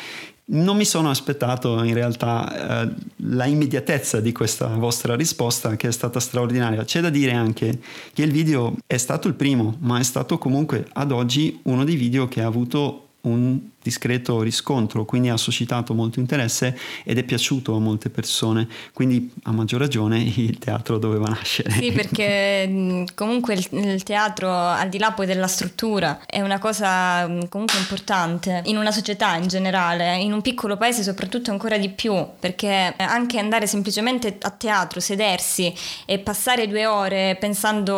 Non 0.51 0.77
mi 0.77 0.85
sono 0.85 1.11
aspettato 1.11 1.83
in 1.83 1.93
realtà 1.93 2.85
eh, 2.85 2.95
la 3.17 3.47
immediatezza 3.47 4.21
di 4.21 4.31
questa 4.31 4.69
vostra 4.69 5.17
risposta 5.17 5.75
che 5.75 5.89
è 5.89 5.91
stata 5.91 6.21
straordinaria. 6.21 6.85
C'è 6.85 7.01
da 7.01 7.11
dire 7.11 7.33
anche 7.33 7.81
che 8.15 8.23
il 8.23 8.31
video 8.31 8.77
è 8.87 8.97
stato 8.97 9.27
il 9.27 9.35
primo, 9.35 9.77
ma 9.81 9.99
è 9.99 10.05
stato 10.05 10.39
comunque 10.39 10.87
ad 10.93 11.11
oggi 11.11 11.59
uno 11.65 11.85
dei 11.85 11.97
video 11.97 12.29
che 12.29 12.43
ha 12.43 12.47
avuto 12.47 13.09
un 13.23 13.59
discreto 13.89 14.43
riscontro, 14.43 15.05
quindi 15.07 15.31
ha 15.31 15.37
suscitato 15.39 15.95
molto 15.95 16.21
interesse 16.21 16.79
ed 17.05 17.17
è 17.17 17.23
piaciuto 17.23 17.75
a 17.75 17.79
molte 17.81 18.11
persone, 18.11 18.69
quindi 18.93 19.33
a 19.45 19.53
maggior 19.53 19.81
ragione 19.81 20.19
il 20.19 20.59
teatro 20.59 20.99
doveva 20.99 21.29
nascere. 21.29 21.71
Sì, 21.71 21.91
perché 21.93 23.05
comunque 23.15 23.55
il, 23.55 23.67
il 23.71 24.03
teatro, 24.03 24.53
al 24.55 24.89
di 24.91 24.99
là 24.99 25.13
poi 25.13 25.25
della 25.27 25.47
struttura, 25.47 26.21
è 26.27 26.41
una 26.43 26.59
cosa 26.59 27.27
comunque 27.49 27.79
importante 27.79 28.63
in 28.67 28.77
una 28.77 28.93
società 28.93 29.37
in 29.37 29.49
generale, 29.49 30.17
in 30.17 30.33
un 30.33 30.43
piccolo 30.43 30.77
paese 30.77 31.03
soprattutto 31.03 31.51
ancora 31.51 31.79
di 31.79 31.89
più, 31.89 32.15
perché 32.39 32.95
anche 32.99 33.39
andare 33.39 33.67
semplicemente 33.67 34.37
a 34.43 34.51
teatro, 34.51 35.01
sedersi 35.01 35.73
e 36.05 36.19
passare 36.19 36.69
due 36.69 36.85
ore 36.85 37.37
pensando 37.41 37.97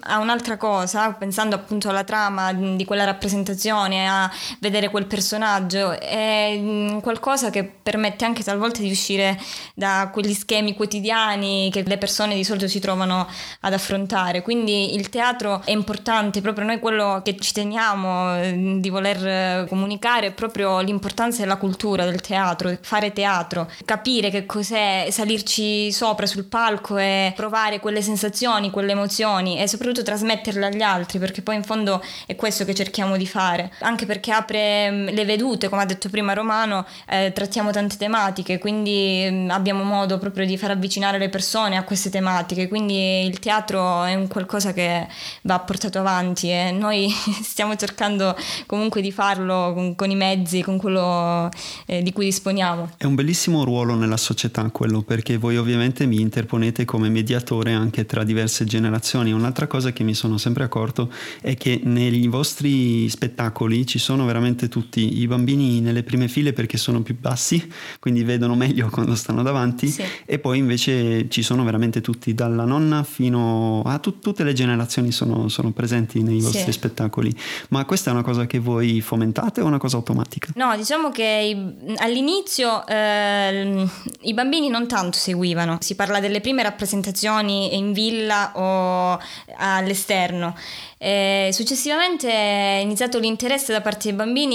a 0.00 0.18
un'altra 0.18 0.56
cosa, 0.56 1.12
pensando 1.12 1.54
appunto 1.54 1.88
alla 1.88 2.04
trama 2.04 2.52
di 2.52 2.84
quella 2.84 3.04
rappresentazione, 3.04 4.08
a 4.08 4.30
vedere 4.58 4.87
quel 4.90 5.06
personaggio, 5.06 5.98
è 5.98 6.56
mm, 6.58 6.98
qualcosa 6.98 7.50
che 7.50 7.64
permette 7.64 8.24
anche 8.24 8.42
talvolta 8.42 8.80
di 8.80 8.90
uscire 8.90 9.38
da 9.74 10.10
quegli 10.12 10.34
schemi 10.34 10.74
quotidiani 10.74 11.70
che 11.72 11.82
le 11.82 11.98
persone 11.98 12.34
di 12.34 12.44
solito 12.44 12.68
si 12.68 12.80
trovano 12.80 13.26
ad 13.60 13.72
affrontare. 13.72 14.42
Quindi 14.42 14.94
il 14.94 15.08
teatro 15.08 15.62
è 15.64 15.70
importante, 15.70 16.40
proprio 16.40 16.66
noi 16.66 16.78
quello 16.78 17.20
che 17.24 17.36
ci 17.36 17.52
teniamo 17.52 18.34
mm, 18.34 18.78
di 18.80 18.88
voler 18.88 19.26
eh, 19.26 19.66
comunicare 19.68 20.28
è 20.28 20.32
proprio 20.32 20.80
l'importanza 20.80 21.40
della 21.40 21.56
cultura 21.56 22.04
del 22.04 22.20
teatro, 22.20 22.76
fare 22.80 23.12
teatro, 23.12 23.70
capire 23.84 24.30
che 24.30 24.46
cos'è 24.46 25.08
salirci 25.10 25.92
sopra 25.92 26.26
sul 26.26 26.44
palco 26.44 26.96
e 26.96 27.32
provare 27.34 27.80
quelle 27.80 28.02
sensazioni, 28.02 28.70
quelle 28.70 28.92
emozioni 28.92 29.58
e 29.58 29.68
soprattutto 29.68 30.02
trasmetterle 30.02 30.66
agli 30.66 30.82
altri, 30.82 31.18
perché 31.18 31.42
poi 31.42 31.56
in 31.56 31.64
fondo 31.64 32.02
è 32.26 32.36
questo 32.36 32.64
che 32.64 32.74
cerchiamo 32.74 33.16
di 33.16 33.26
fare, 33.26 33.72
anche 33.80 34.06
perché 34.06 34.32
apre 34.32 34.67
Ehm, 34.68 35.12
le 35.12 35.24
vedute, 35.24 35.68
come 35.68 35.82
ha 35.82 35.84
detto 35.86 36.08
prima 36.08 36.32
Romano, 36.32 36.84
eh, 37.08 37.32
trattiamo 37.34 37.70
tante 37.70 37.96
tematiche, 37.96 38.58
quindi 38.58 39.26
mm, 39.30 39.50
abbiamo 39.50 39.82
modo 39.82 40.18
proprio 40.18 40.46
di 40.46 40.58
far 40.58 40.72
avvicinare 40.72 41.18
le 41.18 41.28
persone 41.28 41.76
a 41.76 41.84
queste 41.84 42.10
tematiche, 42.10 42.68
quindi 42.68 43.24
il 43.24 43.38
teatro 43.38 44.04
è 44.04 44.14
un 44.14 44.28
qualcosa 44.28 44.72
che 44.72 45.06
va 45.42 45.58
portato 45.60 45.98
avanti 45.98 46.50
e 46.50 46.70
noi 46.70 47.08
stiamo 47.42 47.76
cercando 47.76 48.36
comunque 48.66 49.00
di 49.00 49.12
farlo 49.12 49.72
con, 49.74 49.94
con 49.94 50.10
i 50.10 50.16
mezzi, 50.16 50.62
con 50.62 50.76
quello 50.76 51.50
eh, 51.86 52.02
di 52.02 52.12
cui 52.12 52.26
disponiamo. 52.26 52.90
È 52.96 53.04
un 53.04 53.14
bellissimo 53.14 53.64
ruolo 53.64 53.94
nella 53.94 54.16
società 54.16 54.68
quello, 54.70 55.02
perché 55.02 55.36
voi 55.38 55.56
ovviamente 55.56 56.06
mi 56.06 56.20
interponete 56.20 56.84
come 56.84 57.08
mediatore 57.08 57.72
anche 57.72 58.04
tra 58.04 58.24
diverse 58.24 58.64
generazioni. 58.64 59.32
Un'altra 59.32 59.66
cosa 59.66 59.92
che 59.92 60.04
mi 60.04 60.14
sono 60.14 60.36
sempre 60.36 60.64
accorto 60.64 61.10
è 61.40 61.56
che 61.56 61.80
negli 61.82 62.28
vostri 62.28 63.08
spettacoli 63.08 63.86
ci 63.86 63.98
sono 63.98 64.26
veramente 64.26 64.57
tutti, 64.66 65.20
i 65.20 65.28
bambini 65.28 65.80
nelle 65.80 66.02
prime 66.02 66.26
file 66.26 66.52
perché 66.52 66.76
sono 66.76 67.02
più 67.02 67.16
bassi, 67.16 67.70
quindi 68.00 68.24
vedono 68.24 68.56
meglio 68.56 68.88
quando 68.90 69.14
stanno 69.14 69.44
davanti 69.44 69.86
sì. 69.86 70.02
e 70.24 70.40
poi 70.40 70.58
invece 70.58 71.28
ci 71.28 71.42
sono 71.42 71.62
veramente 71.62 72.00
tutti, 72.00 72.34
dalla 72.34 72.64
nonna 72.64 73.04
fino 73.04 73.82
a 73.86 73.98
tu, 73.98 74.18
tutte 74.18 74.42
le 74.42 74.54
generazioni 74.54 75.12
sono, 75.12 75.48
sono 75.48 75.70
presenti 75.70 76.22
nei 76.22 76.40
vostri 76.40 76.64
sì. 76.64 76.72
spettacoli. 76.72 77.32
Ma 77.68 77.84
questa 77.84 78.10
è 78.10 78.12
una 78.12 78.22
cosa 78.22 78.46
che 78.46 78.58
voi 78.58 79.00
fomentate 79.00 79.60
o 79.60 79.66
una 79.66 79.78
cosa 79.78 79.96
automatica? 79.96 80.52
No, 80.56 80.74
diciamo 80.76 81.10
che 81.10 81.74
all'inizio 81.98 82.84
eh, 82.86 83.86
i 84.22 84.34
bambini 84.34 84.68
non 84.68 84.88
tanto 84.88 85.18
seguivano, 85.18 85.78
si 85.80 85.94
parla 85.94 86.18
delle 86.18 86.40
prime 86.40 86.62
rappresentazioni 86.62 87.76
in 87.76 87.92
villa 87.92 88.52
o 88.54 89.20
all'esterno. 89.58 90.54
E 91.00 91.50
successivamente 91.52 92.28
è 92.28 92.80
iniziato 92.82 93.20
l'interesse 93.20 93.72
da 93.72 93.80
parte 93.80 94.08
dei 94.08 94.16
bambini, 94.16 94.47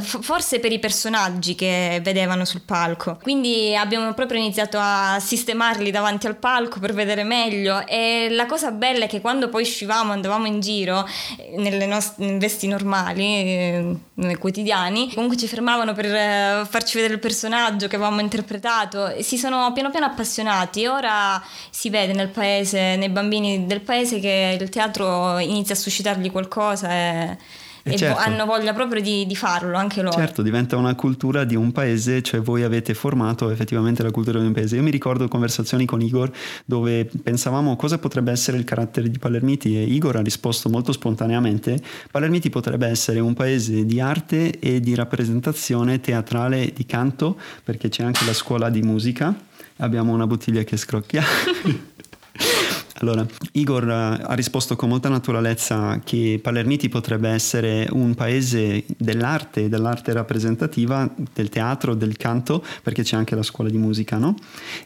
forse 0.00 0.60
per 0.60 0.72
i 0.72 0.78
personaggi 0.78 1.54
che 1.54 2.00
vedevano 2.02 2.44
sul 2.44 2.62
palco. 2.62 3.18
Quindi 3.22 3.74
abbiamo 3.76 4.12
proprio 4.14 4.38
iniziato 4.38 4.78
a 4.80 5.18
sistemarli 5.20 5.90
davanti 5.90 6.26
al 6.26 6.36
palco 6.36 6.80
per 6.80 6.92
vedere 6.92 7.24
meglio. 7.24 7.86
E 7.86 8.28
la 8.30 8.46
cosa 8.46 8.70
bella 8.70 9.04
è 9.04 9.08
che 9.08 9.20
quando 9.20 9.48
poi 9.48 9.62
uscivamo, 9.62 10.12
andavamo 10.12 10.46
in 10.46 10.60
giro 10.60 11.06
eh, 11.38 11.56
nelle 11.56 11.86
nostre 11.86 12.36
vesti 12.38 12.66
normali, 12.66 13.24
eh, 13.24 14.36
quotidiani, 14.38 15.12
comunque 15.14 15.36
ci 15.36 15.46
fermavano 15.46 15.92
per 15.92 16.06
eh, 16.06 16.66
farci 16.68 16.96
vedere 16.96 17.14
il 17.14 17.20
personaggio 17.20 17.88
che 17.88 17.96
avevamo 17.96 18.20
interpretato. 18.20 19.14
Si 19.20 19.36
sono 19.36 19.72
piano 19.72 19.90
piano 19.90 20.06
appassionati. 20.06 20.86
Ora 20.86 21.42
si 21.70 21.90
vede 21.90 22.12
nel 22.12 22.28
paese, 22.28 22.96
nei 22.96 23.08
bambini 23.08 23.66
del 23.66 23.80
paese, 23.80 24.20
che 24.20 24.58
il 24.60 24.68
teatro 24.68 25.38
inizia 25.38 25.74
a 25.74 25.78
suscitargli 25.78 26.30
qualcosa 26.30 26.90
e, 26.90 27.38
e, 27.82 27.94
e 27.94 27.96
certo. 27.96 28.20
hanno 28.20 28.44
voglia 28.44 28.72
proprio 28.72 29.00
di, 29.00 29.26
di, 29.26 29.36
farlo 29.36 29.76
anche 29.76 30.02
loro. 30.02 30.16
Certo, 30.16 30.42
diventa 30.42 30.76
una 30.76 30.94
cultura 30.94 31.44
di 31.44 31.56
un 31.56 31.72
paese, 31.72 32.22
cioè 32.22 32.40
voi 32.40 32.62
avete 32.62 32.94
formato 32.94 33.50
effettivamente 33.50 34.02
la 34.02 34.10
cultura 34.10 34.38
di 34.38 34.46
un 34.46 34.52
paese. 34.52 34.76
Io 34.76 34.82
mi 34.82 34.90
ricordo 34.90 35.28
conversazioni 35.28 35.84
con 35.84 36.00
Igor 36.00 36.30
dove 36.64 37.08
pensavamo 37.22 37.76
cosa 37.76 37.98
potrebbe 37.98 38.30
essere 38.30 38.56
il 38.56 38.64
carattere 38.64 39.10
di 39.10 39.18
Palermiti 39.18 39.76
e 39.76 39.82
Igor 39.82 40.16
ha 40.16 40.22
risposto 40.22 40.68
molto 40.68 40.92
spontaneamente, 40.92 41.80
Palermiti 42.10 42.50
potrebbe 42.50 42.86
essere 42.86 43.20
un 43.20 43.34
paese 43.34 43.84
di 43.84 44.00
arte 44.00 44.58
e 44.58 44.80
di 44.80 44.94
rappresentazione 44.94 46.00
teatrale 46.00 46.72
di 46.72 46.86
canto, 46.86 47.38
perché 47.64 47.88
c'è 47.88 48.04
anche 48.04 48.24
la 48.24 48.34
scuola 48.34 48.70
di 48.70 48.82
musica, 48.82 49.34
abbiamo 49.78 50.12
una 50.12 50.26
bottiglia 50.26 50.62
che 50.62 50.76
scrocchia. 50.76 51.22
Allora, 53.02 53.26
Igor 53.52 53.88
eh, 53.88 53.92
ha 53.92 54.34
risposto 54.34 54.76
con 54.76 54.88
molta 54.88 55.08
naturalezza 55.08 56.00
che 56.04 56.38
Palermiti 56.40 56.88
potrebbe 56.88 57.30
essere 57.30 57.88
un 57.90 58.14
paese 58.14 58.84
dell'arte, 58.96 59.68
dell'arte 59.68 60.12
rappresentativa, 60.12 61.12
del 61.32 61.48
teatro, 61.48 61.94
del 61.94 62.16
canto, 62.16 62.64
perché 62.82 63.02
c'è 63.02 63.16
anche 63.16 63.34
la 63.34 63.42
scuola 63.42 63.70
di 63.70 63.76
musica, 63.76 64.18
no? 64.18 64.36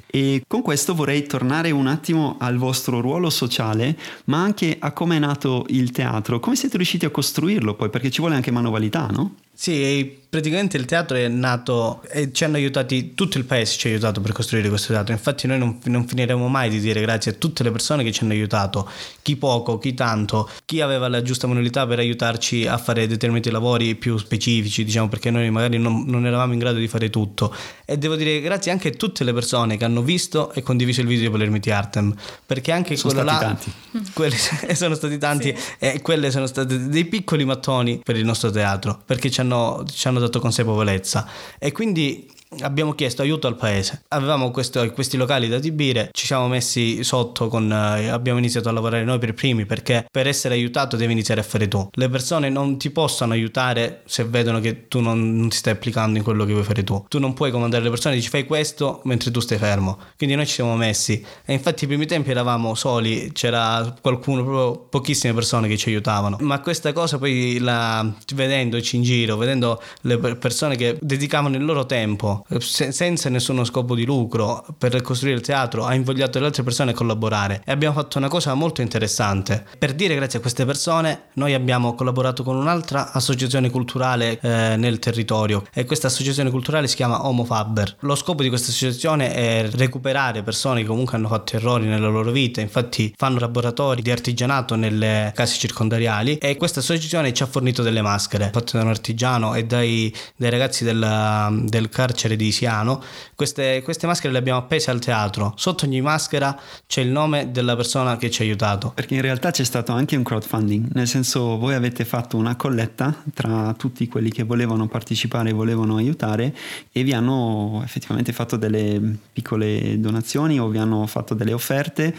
E 0.06 0.42
con 0.46 0.62
questo 0.62 0.94
vorrei 0.94 1.26
tornare 1.26 1.70
un 1.72 1.86
attimo 1.86 2.36
al 2.40 2.56
vostro 2.56 3.02
ruolo 3.02 3.28
sociale, 3.28 3.98
ma 4.24 4.42
anche 4.42 4.76
a 4.78 4.92
come 4.92 5.16
è 5.16 5.18
nato 5.18 5.66
il 5.68 5.90
teatro. 5.90 6.40
Come 6.40 6.56
siete 6.56 6.78
riusciti 6.78 7.04
a 7.04 7.10
costruirlo 7.10 7.74
poi? 7.74 7.90
Perché 7.90 8.10
ci 8.10 8.20
vuole 8.20 8.34
anche 8.34 8.50
manualità, 8.50 9.08
no? 9.08 9.34
Sì, 9.58 10.18
praticamente 10.28 10.76
il 10.76 10.84
teatro 10.84 11.16
è 11.16 11.28
nato 11.28 12.02
e 12.10 12.30
ci 12.30 12.44
hanno 12.44 12.56
aiutati, 12.56 13.14
tutto 13.14 13.38
il 13.38 13.44
paese 13.44 13.78
ci 13.78 13.86
ha 13.86 13.90
aiutato 13.90 14.20
per 14.20 14.32
costruire 14.32 14.68
questo 14.68 14.92
teatro, 14.92 15.14
infatti 15.14 15.46
noi 15.46 15.58
non, 15.58 15.78
non, 15.84 16.06
finiremo 16.06 16.46
mai 16.46 16.68
di 16.68 16.78
dire 16.78 17.00
grazie 17.00 17.30
a 17.30 17.34
tutte 17.34 17.62
le 17.62 17.70
persone 17.70 18.04
che 18.04 18.12
ci 18.12 18.22
hanno 18.22 18.34
aiutato, 18.34 18.86
chi 19.22 19.36
poco, 19.36 19.78
chi 19.78 19.94
tanto, 19.94 20.50
chi 20.66 20.82
aveva 20.82 21.08
la 21.08 21.22
giusta 21.22 21.46
manualità 21.46 21.86
per 21.86 22.00
aiutarci 22.00 22.66
a 22.66 22.76
fare 22.76 23.06
determinati 23.06 23.50
lavori 23.50 23.94
più 23.94 24.18
specifici, 24.18 24.84
diciamo 24.84 25.08
perché 25.08 25.30
noi 25.30 25.50
magari 25.50 25.78
non, 25.78 26.04
non 26.06 26.26
eravamo 26.26 26.52
in 26.52 26.58
grado 26.58 26.78
di 26.78 26.86
fare 26.86 27.08
tutto 27.08 27.54
e 27.88 27.96
devo 27.96 28.16
dire 28.16 28.40
grazie 28.40 28.72
anche 28.72 28.88
a 28.88 28.90
tutte 28.90 29.22
le 29.22 29.32
persone 29.32 29.76
che 29.76 29.84
hanno 29.84 30.02
visto 30.02 30.52
e 30.52 30.62
condiviso 30.62 31.00
il 31.00 31.06
video 31.06 31.26
di 31.26 31.30
Palermiti 31.30 31.70
Artem, 31.70 32.12
perché 32.44 32.72
anche 32.72 32.96
sono 32.96 33.14
quello 33.14 33.30
stati 33.30 33.44
là, 33.44 33.50
tanti. 33.92 34.10
quelli 34.12 34.36
sono 34.74 34.94
stati 34.96 35.18
tanti 35.18 35.54
sì. 35.56 35.74
e 35.78 36.02
quelle 36.02 36.32
sono 36.32 36.46
state 36.46 36.88
dei 36.88 37.04
piccoli 37.04 37.44
mattoni 37.44 38.00
per 38.02 38.16
il 38.16 38.24
nostro 38.24 38.50
teatro, 38.50 39.00
perché 39.06 39.30
ci 39.30 39.40
hanno, 39.40 39.45
ci 39.92 40.08
hanno 40.08 40.18
dato 40.20 40.40
consapevolezza. 40.40 41.26
E 41.58 41.72
quindi 41.72 42.30
abbiamo 42.60 42.92
chiesto 42.92 43.22
aiuto 43.22 43.46
al 43.46 43.56
paese. 43.56 44.02
Avevamo 44.08 44.50
questo, 44.50 44.88
questi 44.92 45.16
locali 45.16 45.48
da 45.48 45.56
adibire, 45.56 46.10
ci 46.12 46.26
siamo 46.26 46.48
messi 46.48 47.02
sotto 47.02 47.48
con 47.48 47.70
eh, 47.70 48.08
abbiamo 48.08 48.38
iniziato 48.38 48.68
a 48.68 48.72
lavorare 48.72 49.04
noi 49.04 49.18
per 49.18 49.34
primi 49.34 49.66
perché 49.66 50.06
per 50.10 50.26
essere 50.26 50.54
aiutato 50.54 50.96
devi 50.96 51.12
iniziare 51.12 51.40
a 51.40 51.44
fare 51.44 51.68
tu. 51.68 51.88
Le 51.92 52.08
persone 52.08 52.48
non 52.48 52.78
ti 52.78 52.90
possono 52.90 53.32
aiutare 53.32 54.02
se 54.06 54.24
vedono 54.24 54.60
che 54.60 54.88
tu 54.88 55.00
non, 55.00 55.36
non 55.36 55.48
ti 55.48 55.56
stai 55.56 55.72
applicando 55.72 56.18
in 56.18 56.24
quello 56.24 56.44
che 56.44 56.52
vuoi 56.52 56.64
fare 56.64 56.84
tu. 56.84 57.04
Tu 57.08 57.18
non 57.18 57.34
puoi 57.34 57.50
comandare 57.50 57.82
le 57.82 57.90
persone, 57.90 58.14
dici 58.14 58.28
fai 58.28 58.46
questo 58.46 59.00
mentre 59.04 59.30
tu 59.30 59.40
stai 59.40 59.58
fermo. 59.58 59.98
Quindi 60.16 60.36
noi 60.36 60.46
ci 60.46 60.54
siamo 60.54 60.76
messi 60.76 61.24
e 61.44 61.52
infatti 61.52 61.84
i 61.84 61.86
primi 61.86 62.06
tempi 62.06 62.30
eravamo 62.30 62.74
soli, 62.74 63.32
c'era 63.32 63.94
qualcuno, 64.00 64.42
proprio 64.42 64.78
pochissime 64.88 65.34
persone 65.34 65.68
che 65.68 65.76
ci 65.76 65.88
aiutavano. 65.88 66.38
Ma 66.40 66.60
questa 66.60 66.92
cosa 66.92 67.18
poi 67.18 67.58
la, 67.58 68.06
vedendoci 68.34 68.96
in 68.96 69.02
giro, 69.02 69.36
vedendo 69.36 69.82
le 70.02 70.18
persone 70.36 70.76
che 70.76 70.96
dedicavano 71.00 71.56
il 71.56 71.64
loro 71.64 71.86
tempo 71.86 72.35
se, 72.58 72.92
senza 72.92 73.28
nessuno 73.28 73.64
scopo 73.64 73.94
di 73.94 74.04
lucro 74.04 74.64
per 74.76 75.00
costruire 75.02 75.36
il 75.36 75.42
teatro, 75.42 75.84
ha 75.84 75.94
invogliato 75.94 76.38
le 76.38 76.46
altre 76.46 76.62
persone 76.62 76.90
a 76.90 76.94
collaborare 76.94 77.62
e 77.64 77.72
abbiamo 77.72 77.94
fatto 77.94 78.18
una 78.18 78.28
cosa 78.28 78.54
molto 78.54 78.82
interessante. 78.82 79.64
Per 79.78 79.94
dire 79.94 80.14
grazie 80.14 80.38
a 80.38 80.42
queste 80.42 80.64
persone, 80.64 81.28
noi 81.34 81.54
abbiamo 81.54 81.94
collaborato 81.94 82.42
con 82.42 82.56
un'altra 82.56 83.12
associazione 83.12 83.70
culturale 83.70 84.38
eh, 84.40 84.76
nel 84.76 84.98
territorio 84.98 85.64
e 85.72 85.84
questa 85.84 86.08
associazione 86.08 86.50
culturale 86.50 86.88
si 86.88 86.96
chiama 86.96 87.26
Homo 87.26 87.44
Faber. 87.44 87.96
Lo 88.00 88.14
scopo 88.14 88.42
di 88.42 88.48
questa 88.48 88.70
associazione 88.70 89.32
è 89.32 89.68
recuperare 89.70 90.42
persone 90.42 90.80
che 90.80 90.86
comunque 90.86 91.16
hanno 91.16 91.28
fatto 91.28 91.56
errori 91.56 91.86
nella 91.86 92.08
loro 92.08 92.30
vita, 92.30 92.60
infatti 92.60 93.14
fanno 93.16 93.38
laboratori 93.38 94.02
di 94.02 94.10
artigianato 94.10 94.74
nelle 94.74 95.32
case 95.34 95.58
circondariali 95.58 96.38
e 96.38 96.56
questa 96.56 96.80
associazione 96.80 97.32
ci 97.32 97.42
ha 97.42 97.46
fornito 97.46 97.82
delle 97.82 98.02
maschere 98.02 98.50
fatte 98.52 98.78
da 98.78 98.84
un 98.84 98.90
artigiano 98.90 99.54
e 99.54 99.64
dai, 99.64 100.14
dai 100.36 100.50
ragazzi 100.50 100.84
del, 100.84 101.64
del 101.64 101.88
carcere 101.88 102.25
di 102.34 102.50
Siano, 102.50 103.00
queste, 103.36 103.82
queste, 103.82 104.08
maschere 104.08 104.32
le 104.32 104.38
abbiamo 104.38 104.58
appese 104.58 104.90
al 104.90 104.98
teatro. 104.98 105.52
Sotto 105.56 105.84
ogni 105.84 106.00
maschera 106.00 106.58
c'è 106.86 107.02
il 107.02 107.08
nome 107.10 107.52
della 107.52 107.76
persona 107.76 108.16
che 108.16 108.30
ci 108.30 108.42
ha 108.42 108.44
aiutato. 108.44 108.90
Perché 108.92 109.14
in 109.14 109.20
realtà 109.20 109.52
c'è 109.52 109.62
stato 109.62 109.92
anche 109.92 110.16
un 110.16 110.24
crowdfunding, 110.24 110.88
nel 110.94 111.06
senso 111.06 111.58
voi 111.58 111.74
avete 111.74 112.04
fatto 112.04 112.36
una 112.36 112.56
colletta 112.56 113.14
tra 113.32 113.72
tutti 113.78 114.08
quelli 114.08 114.30
che 114.30 114.42
volevano 114.42 114.88
partecipare 114.88 115.50
e 115.50 115.52
volevano 115.52 115.96
aiutare 115.96 116.52
e 116.90 117.04
vi 117.04 117.12
hanno 117.12 117.82
effettivamente 117.84 118.32
fatto 118.32 118.56
delle 118.56 119.00
piccole 119.32 120.00
donazioni 120.00 120.58
o 120.58 120.66
vi 120.66 120.78
hanno 120.78 121.06
fatto 121.06 121.34
delle 121.34 121.52
offerte 121.52 122.14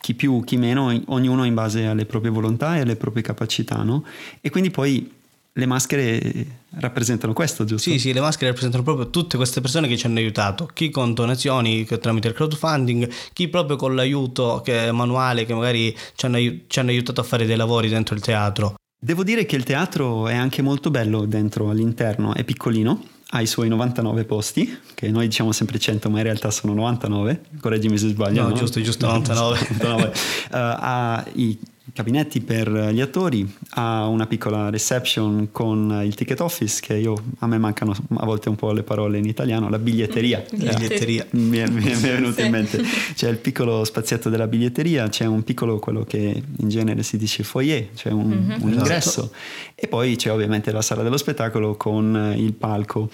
chi 0.00 0.14
più, 0.14 0.44
chi 0.44 0.56
meno, 0.56 0.96
ognuno 1.06 1.44
in 1.44 1.54
base 1.54 1.86
alle 1.86 2.06
proprie 2.06 2.30
volontà 2.30 2.76
e 2.76 2.80
alle 2.80 2.96
proprie 2.96 3.22
capacità, 3.22 3.82
no? 3.82 4.04
E 4.40 4.48
quindi 4.48 4.70
poi 4.70 5.16
le 5.58 5.66
maschere 5.66 6.46
rappresentano 6.78 7.32
questo, 7.32 7.64
giusto? 7.64 7.90
Sì, 7.90 7.98
sì, 7.98 8.12
le 8.12 8.20
maschere 8.20 8.46
rappresentano 8.46 8.84
proprio 8.84 9.10
tutte 9.10 9.36
queste 9.36 9.60
persone 9.60 9.88
che 9.88 9.96
ci 9.96 10.06
hanno 10.06 10.18
aiutato, 10.18 10.70
chi 10.72 10.88
con 10.88 11.14
donazioni 11.14 11.84
tramite 11.84 12.28
il 12.28 12.34
crowdfunding, 12.34 13.10
chi 13.32 13.48
proprio 13.48 13.76
con 13.76 13.96
l'aiuto 13.96 14.60
che, 14.64 14.92
manuale 14.92 15.44
che 15.44 15.54
magari 15.54 15.94
ci 16.14 16.26
hanno, 16.26 16.38
ci 16.68 16.78
hanno 16.78 16.90
aiutato 16.90 17.20
a 17.20 17.24
fare 17.24 17.44
dei 17.44 17.56
lavori 17.56 17.88
dentro 17.88 18.14
il 18.14 18.20
teatro. 18.20 18.74
Devo 19.00 19.24
dire 19.24 19.46
che 19.46 19.56
il 19.56 19.64
teatro 19.64 20.28
è 20.28 20.34
anche 20.34 20.62
molto 20.62 20.90
bello 20.90 21.24
dentro 21.24 21.70
all'interno, 21.70 22.34
è 22.34 22.44
piccolino, 22.44 23.02
ha 23.30 23.40
i 23.40 23.46
suoi 23.46 23.68
99 23.68 24.24
posti, 24.24 24.78
che 24.94 25.10
noi 25.10 25.26
diciamo 25.26 25.50
sempre 25.50 25.80
100 25.80 26.08
ma 26.08 26.18
in 26.18 26.24
realtà 26.24 26.52
sono 26.52 26.72
99, 26.74 27.40
correggimi 27.60 27.98
se 27.98 28.08
sbaglio. 28.08 28.42
No, 28.42 28.48
no? 28.50 28.54
giusto, 28.54 28.80
giusto 28.80 29.06
99. 29.06 29.58
99. 29.78 30.04
uh, 30.06 30.12
ha 30.50 31.24
i 31.34 31.58
cabinetti 31.92 32.40
per 32.40 32.70
gli 32.92 33.00
attori, 33.00 33.50
ha 33.70 34.06
una 34.06 34.26
piccola 34.26 34.70
reception 34.70 35.48
con 35.52 36.00
il 36.04 36.14
ticket 36.14 36.40
office 36.40 36.80
che 36.80 36.94
io, 36.94 37.14
a 37.38 37.46
me 37.46 37.58
mancano 37.58 37.94
a 38.16 38.24
volte 38.24 38.48
un 38.48 38.56
po' 38.56 38.72
le 38.72 38.82
parole 38.82 39.18
in 39.18 39.24
italiano, 39.24 39.68
la 39.68 39.78
biglietteria. 39.78 40.44
biglietteria. 40.50 41.26
Mi 41.30 41.58
è, 41.58 41.68
mi 41.68 41.84
è 41.84 41.96
venuto 41.96 42.40
sì. 42.40 42.44
in 42.44 42.50
mente. 42.50 42.82
C'è 43.14 43.28
il 43.28 43.38
piccolo 43.38 43.84
spazietto 43.84 44.28
della 44.28 44.46
biglietteria, 44.46 45.08
c'è 45.08 45.24
un 45.26 45.42
piccolo, 45.44 45.78
quello 45.78 46.04
che 46.04 46.42
in 46.56 46.68
genere 46.68 47.02
si 47.02 47.16
dice 47.16 47.42
foyer, 47.42 47.88
cioè 47.94 48.12
un, 48.12 48.28
mm-hmm. 48.28 48.62
un 48.62 48.72
ingresso. 48.72 49.20
Esatto. 49.20 49.36
E 49.74 49.88
poi 49.88 50.16
c'è 50.16 50.32
ovviamente 50.32 50.72
la 50.72 50.82
sala 50.82 51.02
dello 51.02 51.16
spettacolo 51.16 51.76
con 51.76 52.34
il 52.36 52.52
palco. 52.52 53.08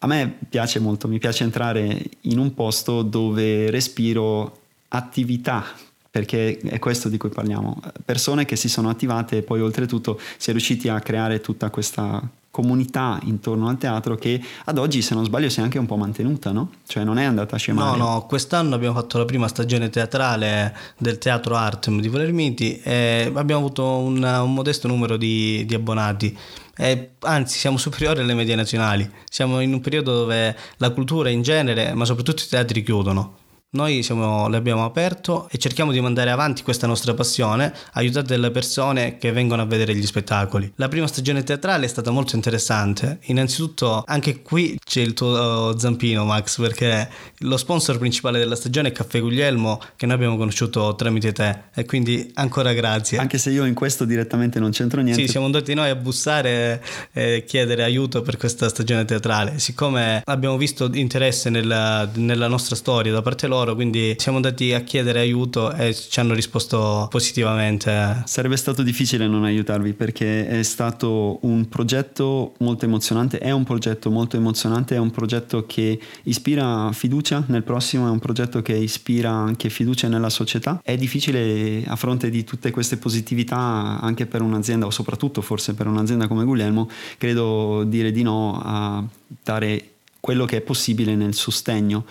A 0.00 0.06
me 0.06 0.38
piace 0.48 0.78
molto, 0.78 1.08
mi 1.08 1.18
piace 1.18 1.44
entrare 1.44 2.02
in 2.22 2.38
un 2.38 2.54
posto 2.54 3.02
dove 3.02 3.70
respiro 3.70 4.58
attività 4.88 5.64
perché 6.10 6.58
è 6.58 6.78
questo 6.78 7.08
di 7.08 7.16
cui 7.16 7.28
parliamo. 7.28 7.80
Persone 8.04 8.44
che 8.44 8.56
si 8.56 8.68
sono 8.68 8.88
attivate 8.88 9.38
e 9.38 9.42
poi 9.42 9.60
oltretutto 9.60 10.18
si 10.36 10.50
è 10.50 10.52
riusciti 10.52 10.88
a 10.88 10.98
creare 11.00 11.40
tutta 11.40 11.70
questa 11.70 12.28
comunità 12.50 13.20
intorno 13.22 13.68
al 13.68 13.78
teatro 13.78 14.16
che 14.16 14.42
ad 14.64 14.76
oggi 14.76 15.02
se 15.02 15.14
non 15.14 15.24
sbaglio 15.24 15.48
si 15.48 15.60
è 15.60 15.62
anche 15.62 15.78
un 15.78 15.86
po' 15.86 15.96
mantenuta, 15.96 16.50
no? 16.50 16.72
Cioè 16.84 17.04
non 17.04 17.18
è 17.18 17.24
andata 17.24 17.54
a 17.54 17.58
scemare. 17.58 17.96
No, 17.96 18.04
no, 18.04 18.26
quest'anno 18.26 18.74
abbiamo 18.74 18.94
fatto 18.94 19.18
la 19.18 19.24
prima 19.24 19.46
stagione 19.46 19.88
teatrale 19.88 20.76
del 20.98 21.18
Teatro 21.18 21.54
Artem 21.54 22.00
di 22.00 22.08
Volermiti 22.08 22.80
e 22.80 23.30
abbiamo 23.32 23.64
avuto 23.64 23.84
un, 23.84 24.22
un 24.22 24.52
modesto 24.52 24.88
numero 24.88 25.16
di, 25.16 25.64
di 25.64 25.74
abbonati. 25.74 26.36
E 26.76 27.10
anzi, 27.20 27.58
siamo 27.58 27.76
superiori 27.78 28.20
alle 28.20 28.34
medie 28.34 28.56
nazionali. 28.56 29.08
Siamo 29.28 29.60
in 29.60 29.72
un 29.72 29.80
periodo 29.80 30.12
dove 30.14 30.56
la 30.78 30.90
cultura 30.90 31.28
in 31.28 31.42
genere, 31.42 31.94
ma 31.94 32.04
soprattutto 32.04 32.42
i 32.42 32.48
teatri 32.48 32.82
chiudono. 32.82 33.39
Noi 33.72 34.02
siamo, 34.02 34.48
l'abbiamo 34.48 34.84
aperto 34.84 35.46
e 35.48 35.56
cerchiamo 35.56 35.92
di 35.92 36.00
mandare 36.00 36.32
avanti 36.32 36.64
questa 36.64 36.88
nostra 36.88 37.14
passione, 37.14 37.72
aiutando 37.92 38.30
delle 38.30 38.50
persone 38.50 39.16
che 39.16 39.30
vengono 39.30 39.62
a 39.62 39.64
vedere 39.64 39.94
gli 39.94 40.04
spettacoli. 40.04 40.72
La 40.74 40.88
prima 40.88 41.06
stagione 41.06 41.44
teatrale 41.44 41.84
è 41.84 41.88
stata 41.88 42.10
molto 42.10 42.34
interessante. 42.34 43.20
Innanzitutto, 43.26 44.02
anche 44.04 44.42
qui 44.42 44.76
c'è 44.84 45.02
il 45.02 45.14
tuo 45.14 45.76
zampino, 45.78 46.24
Max, 46.24 46.58
perché 46.58 47.08
lo 47.38 47.56
sponsor 47.56 47.98
principale 47.98 48.40
della 48.40 48.56
stagione 48.56 48.88
è 48.88 48.92
Caffè 48.92 49.20
Guglielmo, 49.20 49.80
che 49.94 50.06
noi 50.06 50.16
abbiamo 50.16 50.36
conosciuto 50.36 50.96
tramite 50.96 51.30
te. 51.30 51.56
E 51.72 51.84
quindi 51.84 52.28
ancora 52.34 52.72
grazie. 52.72 53.18
Anche 53.18 53.38
se 53.38 53.50
io 53.50 53.64
in 53.66 53.74
questo 53.74 54.04
direttamente 54.04 54.58
non 54.58 54.72
c'entro 54.72 55.00
niente. 55.00 55.22
Sì, 55.22 55.28
siamo 55.28 55.46
andati 55.46 55.74
noi 55.74 55.90
a 55.90 55.94
bussare 55.94 56.82
e 57.12 57.44
chiedere 57.46 57.84
aiuto 57.84 58.22
per 58.22 58.36
questa 58.36 58.68
stagione 58.68 59.04
teatrale. 59.04 59.60
Siccome 59.60 60.22
abbiamo 60.24 60.56
visto 60.56 60.90
interesse 60.92 61.50
nella, 61.50 62.10
nella 62.14 62.48
nostra 62.48 62.74
storia 62.74 63.12
da 63.12 63.22
parte 63.22 63.46
loro, 63.46 63.58
loro, 63.60 63.74
quindi 63.74 64.14
siamo 64.18 64.38
andati 64.38 64.72
a 64.72 64.80
chiedere 64.80 65.20
aiuto 65.20 65.72
e 65.72 65.94
ci 65.94 66.18
hanno 66.18 66.34
risposto 66.34 67.06
positivamente. 67.10 68.22
Sarebbe 68.24 68.56
stato 68.56 68.82
difficile 68.82 69.26
non 69.26 69.44
aiutarvi 69.44 69.92
perché 69.92 70.46
è 70.48 70.62
stato 70.62 71.38
un 71.42 71.68
progetto 71.68 72.54
molto 72.58 72.86
emozionante, 72.86 73.38
è 73.38 73.50
un 73.50 73.64
progetto 73.64 74.10
molto 74.10 74.36
emozionante, 74.36 74.94
è 74.94 74.98
un 74.98 75.10
progetto 75.10 75.66
che 75.66 76.00
ispira 76.24 76.90
fiducia 76.92 77.44
nel 77.48 77.62
prossimo, 77.62 78.06
è 78.06 78.10
un 78.10 78.18
progetto 78.18 78.62
che 78.62 78.74
ispira 78.74 79.30
anche 79.30 79.68
fiducia 79.68 80.08
nella 80.08 80.30
società. 80.30 80.80
È 80.82 80.96
difficile 80.96 81.84
a 81.86 81.96
fronte 81.96 82.30
di 82.30 82.44
tutte 82.44 82.70
queste 82.70 82.96
positività 82.96 83.56
anche 84.00 84.26
per 84.26 84.40
un'azienda 84.42 84.86
o 84.86 84.90
soprattutto 84.90 85.42
forse 85.42 85.74
per 85.74 85.86
un'azienda 85.86 86.26
come 86.26 86.44
Guglielmo, 86.44 86.88
credo 87.18 87.84
dire 87.84 88.10
di 88.10 88.22
no 88.22 88.60
a 88.62 89.04
dare 89.42 89.84
quello 90.20 90.44
che 90.44 90.58
è 90.58 90.60
possibile 90.60 91.14
nel 91.14 91.34
sostegno. 91.34 92.04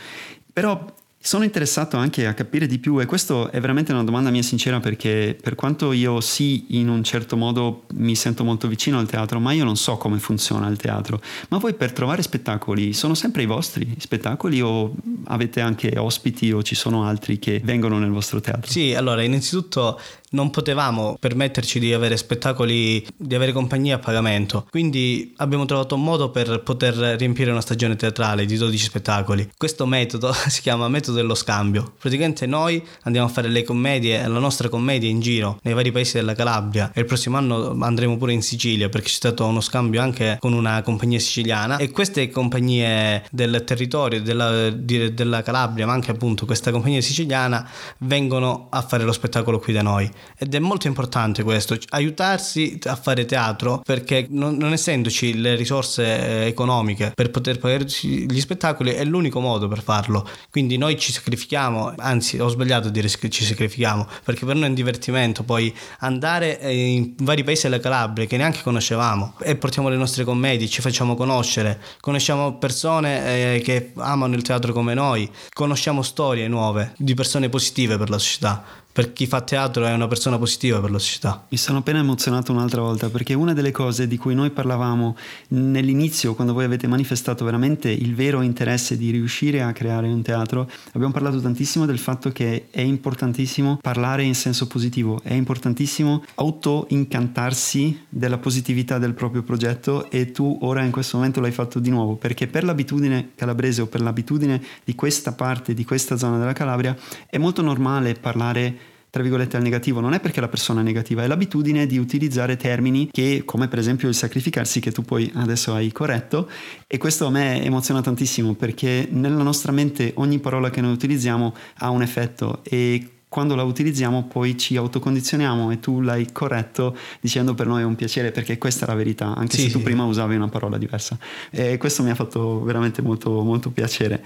Però 0.51 0.97
sono 1.21 1.43
interessato 1.43 1.97
anche 1.97 2.25
a 2.25 2.33
capire 2.33 2.65
di 2.65 2.79
più 2.79 2.99
e 3.01 3.05
questa 3.05 3.49
è 3.51 3.59
veramente 3.59 3.91
una 3.91 4.05
domanda 4.05 4.29
mia 4.29 4.41
sincera 4.41 4.79
perché 4.79 5.37
per 5.39 5.53
quanto 5.53 5.91
io 5.91 6.21
sì 6.21 6.77
in 6.77 6.87
un 6.87 7.03
certo 7.03 7.35
modo 7.35 7.83
mi 7.95 8.15
sento 8.15 8.45
molto 8.45 8.67
vicino 8.69 8.99
al 8.99 9.07
teatro, 9.07 9.39
ma 9.39 9.51
io 9.51 9.65
non 9.65 9.75
so 9.75 9.97
come 9.97 10.17
funziona 10.17 10.67
il 10.67 10.77
teatro. 10.77 11.21
Ma 11.49 11.57
voi 11.57 11.73
per 11.73 11.91
trovare 11.91 12.21
spettacoli 12.21 12.93
sono 12.93 13.15
sempre 13.15 13.43
i 13.43 13.45
vostri 13.45 13.95
spettacoli 13.97 14.61
o 14.61 14.93
avete 15.25 15.59
anche 15.59 15.97
ospiti 15.97 16.51
o 16.53 16.63
ci 16.63 16.75
sono 16.75 17.03
altri 17.03 17.37
che 17.37 17.59
vengono 17.63 17.99
nel 17.99 18.11
vostro 18.11 18.39
teatro? 18.39 18.71
Sì, 18.71 18.93
allora 18.93 19.21
innanzitutto 19.21 19.99
non 20.31 20.49
potevamo 20.49 21.17
permetterci 21.19 21.79
di 21.79 21.93
avere 21.93 22.17
spettacoli, 22.17 23.05
di 23.15 23.35
avere 23.35 23.51
compagnie 23.51 23.93
a 23.93 23.99
pagamento, 23.99 24.67
quindi 24.69 25.33
abbiamo 25.37 25.65
trovato 25.65 25.95
un 25.95 26.03
modo 26.03 26.29
per 26.29 26.61
poter 26.63 26.95
riempire 27.17 27.51
una 27.51 27.61
stagione 27.61 27.95
teatrale 27.95 28.45
di 28.45 28.57
12 28.57 28.83
spettacoli. 28.83 29.49
Questo 29.57 29.85
metodo 29.85 30.31
si 30.47 30.61
chiama 30.61 30.87
metodo 30.87 31.17
dello 31.17 31.35
scambio. 31.35 31.93
Praticamente 31.99 32.45
noi 32.45 32.83
andiamo 33.03 33.27
a 33.27 33.31
fare 33.31 33.47
le 33.47 33.63
commedie, 33.63 34.25
la 34.27 34.39
nostra 34.39 34.69
commedia 34.69 35.09
in 35.09 35.19
giro 35.19 35.59
nei 35.63 35.73
vari 35.73 35.91
paesi 35.91 36.13
della 36.13 36.35
Calabria 36.35 36.91
e 36.93 37.01
il 37.01 37.05
prossimo 37.05 37.37
anno 37.37 37.77
andremo 37.81 38.17
pure 38.17 38.33
in 38.33 38.41
Sicilia 38.41 38.89
perché 38.89 39.07
c'è 39.07 39.13
stato 39.13 39.45
uno 39.45 39.61
scambio 39.61 40.01
anche 40.01 40.37
con 40.39 40.53
una 40.53 40.81
compagnia 40.81 41.19
siciliana 41.19 41.77
e 41.77 41.91
queste 41.91 42.29
compagnie 42.29 43.25
del 43.31 43.63
territorio 43.65 44.21
della, 44.21 44.69
della 44.69 45.41
Calabria, 45.41 45.85
ma 45.85 45.93
anche 45.93 46.11
appunto 46.11 46.45
questa 46.45 46.71
compagnia 46.71 47.01
siciliana 47.01 47.67
vengono 47.99 48.67
a 48.69 48.81
fare 48.81 49.03
lo 49.03 49.11
spettacolo 49.11 49.59
qui 49.59 49.73
da 49.73 49.81
noi 49.81 50.09
ed 50.37 50.53
è 50.53 50.59
molto 50.59 50.87
importante 50.87 51.43
questo, 51.43 51.77
aiutarsi 51.89 52.79
a 52.83 52.95
fare 52.95 53.25
teatro 53.25 53.81
perché 53.85 54.27
non, 54.29 54.55
non 54.57 54.73
essendoci 54.73 55.39
le 55.39 55.55
risorse 55.55 56.03
eh, 56.03 56.47
economiche 56.47 57.11
per 57.15 57.29
poter 57.31 57.59
pagarci 57.59 58.29
gli 58.29 58.39
spettacoli 58.39 58.91
è 58.91 59.03
l'unico 59.03 59.39
modo 59.39 59.67
per 59.67 59.81
farlo, 59.81 60.27
quindi 60.49 60.77
noi 60.77 60.97
ci 60.99 61.11
sacrifichiamo, 61.11 61.93
anzi 61.97 62.39
ho 62.39 62.47
sbagliato 62.47 62.87
a 62.87 62.91
dire 62.91 63.07
che 63.09 63.29
ci 63.29 63.43
sacrifichiamo 63.43 64.07
perché 64.23 64.45
per 64.45 64.55
noi 64.55 64.65
è 64.65 64.69
un 64.69 64.75
divertimento 64.75 65.43
poi 65.43 65.73
andare 65.99 66.59
eh, 66.59 66.73
in 66.73 67.13
vari 67.17 67.43
paesi 67.43 67.63
della 67.63 67.79
Calabria 67.79 68.25
che 68.25 68.37
neanche 68.37 68.61
conoscevamo 68.61 69.35
e 69.41 69.55
portiamo 69.55 69.89
le 69.89 69.97
nostre 69.97 70.23
commedie, 70.23 70.67
ci 70.67 70.81
facciamo 70.81 71.15
conoscere, 71.15 71.81
conosciamo 71.99 72.57
persone 72.57 73.55
eh, 73.55 73.61
che 73.61 73.91
amano 73.95 74.35
il 74.35 74.41
teatro 74.41 74.73
come 74.73 74.93
noi, 74.93 75.29
conosciamo 75.53 76.01
storie 76.01 76.47
nuove 76.47 76.93
di 76.97 77.13
persone 77.13 77.49
positive 77.49 77.97
per 77.97 78.09
la 78.09 78.17
società 78.17 78.63
per 78.91 79.13
chi 79.13 79.27
fa 79.27 79.41
teatro 79.41 79.85
è 79.85 79.93
una 79.93 80.07
persona 80.07 80.37
positiva 80.37 80.79
per 80.81 80.91
la 80.91 80.99
società. 80.99 81.45
Mi 81.49 81.57
sono 81.57 81.77
appena 81.77 81.99
emozionato 81.99 82.51
un'altra 82.51 82.81
volta 82.81 83.09
perché 83.09 83.33
una 83.33 83.53
delle 83.53 83.71
cose 83.71 84.07
di 84.07 84.17
cui 84.17 84.33
noi 84.33 84.49
parlavamo 84.49 85.15
nell'inizio, 85.49 86.33
quando 86.33 86.53
voi 86.53 86.65
avete 86.65 86.87
manifestato 86.87 87.45
veramente 87.45 87.89
il 87.89 88.15
vero 88.15 88.41
interesse 88.41 88.97
di 88.97 89.11
riuscire 89.11 89.61
a 89.61 89.71
creare 89.71 90.07
un 90.07 90.21
teatro, 90.21 90.69
abbiamo 90.93 91.13
parlato 91.13 91.39
tantissimo 91.39 91.85
del 91.85 91.99
fatto 91.99 92.31
che 92.31 92.67
è 92.71 92.81
importantissimo 92.81 93.77
parlare 93.81 94.23
in 94.23 94.35
senso 94.35 94.67
positivo, 94.67 95.21
è 95.23 95.33
importantissimo 95.33 96.23
auto-incantarsi 96.35 98.05
della 98.09 98.37
positività 98.37 98.97
del 98.97 99.13
proprio 99.13 99.43
progetto 99.43 100.09
e 100.09 100.31
tu 100.31 100.57
ora 100.61 100.83
in 100.83 100.91
questo 100.91 101.17
momento 101.17 101.39
l'hai 101.39 101.51
fatto 101.51 101.79
di 101.79 101.89
nuovo 101.89 102.15
perché 102.15 102.47
per 102.47 102.63
l'abitudine 102.63 103.31
calabrese 103.35 103.81
o 103.81 103.85
per 103.85 104.01
l'abitudine 104.01 104.61
di 104.83 104.95
questa 104.95 105.31
parte, 105.31 105.73
di 105.73 105.85
questa 105.85 106.17
zona 106.17 106.37
della 106.37 106.53
Calabria, 106.53 106.97
è 107.29 107.37
molto 107.37 107.61
normale 107.61 108.15
parlare 108.15 108.88
tra 109.09 109.21
virgolette 109.21 109.57
al 109.57 109.63
negativo 109.63 109.99
non 109.99 110.13
è 110.13 110.19
perché 110.19 110.41
la 110.41 110.47
persona 110.47 110.81
è 110.81 110.83
negativa, 110.83 111.23
è 111.23 111.27
l'abitudine 111.27 111.85
di 111.85 111.97
utilizzare 111.97 112.57
termini 112.57 113.09
che, 113.11 113.43
come 113.45 113.67
per 113.67 113.79
esempio 113.79 114.07
il 114.07 114.15
sacrificarsi 114.15 114.79
che 114.79 114.91
tu 114.91 115.03
poi 115.03 115.31
adesso 115.35 115.73
hai 115.73 115.91
corretto 115.91 116.49
e 116.87 116.97
questo 116.97 117.25
a 117.25 117.29
me 117.29 117.63
emoziona 117.63 118.01
tantissimo 118.01 118.53
perché 118.53 119.07
nella 119.11 119.43
nostra 119.43 119.71
mente 119.71 120.11
ogni 120.15 120.39
parola 120.39 120.69
che 120.69 120.81
noi 120.81 120.93
utilizziamo 120.93 121.55
ha 121.77 121.89
un 121.89 122.01
effetto 122.01 122.61
e 122.63 123.09
quando 123.29 123.53
la 123.53 123.63
utilizziamo 123.63 124.23
poi 124.23 124.57
ci 124.57 124.75
autocondizioniamo 124.75 125.69
e 125.69 125.79
tu 125.79 126.01
l'hai 126.01 126.31
corretto 126.31 126.97
dicendo 127.21 127.53
per 127.53 127.67
noi 127.67 127.81
è 127.81 127.85
un 127.85 127.95
piacere 127.95 128.31
perché 128.31 128.57
questa 128.57 128.85
è 128.85 128.87
la 128.89 128.95
verità, 128.95 129.35
anche 129.35 129.55
sì, 129.55 129.61
se 129.63 129.69
tu 129.69 129.77
sì. 129.77 129.83
prima 129.83 130.03
usavi 130.03 130.35
una 130.35 130.49
parola 130.49 130.79
diversa. 130.79 131.17
E 131.51 131.77
questo 131.77 132.01
mi 132.01 132.09
ha 132.09 132.15
fatto 132.15 132.63
veramente 132.63 133.03
molto, 133.03 133.43
molto 133.43 133.69
piacere. 133.69 134.23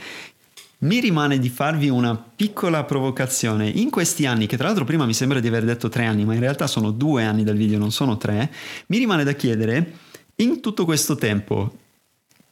Mi 0.84 1.00
rimane 1.00 1.40
di 1.40 1.48
farvi 1.48 1.88
una 1.88 2.14
piccola 2.14 2.84
provocazione. 2.84 3.70
In 3.70 3.90
questi 3.90 4.26
anni, 4.26 4.48
che 4.48 4.58
tra 4.58 4.68
l'altro 4.68 4.84
prima 4.84 5.06
mi 5.06 5.14
sembra 5.14 5.40
di 5.40 5.48
aver 5.48 5.64
detto 5.64 5.88
tre 5.88 6.06
anni, 6.06 6.26
ma 6.26 6.34
in 6.34 6.42
realtà 6.42 6.68
sono 6.68 6.92
due 6.92 7.24
anni 7.24 7.46
del 7.46 7.56
video, 7.56 7.80
non 7.80 7.92
sono 7.92 8.18
tre, 8.18 8.52
mi 8.88 8.98
rimane 8.98 9.24
da 9.24 9.32
chiedere, 9.32 9.94
in 10.36 10.60
tutto 10.60 10.84
questo 10.84 11.16
tempo, 11.16 11.72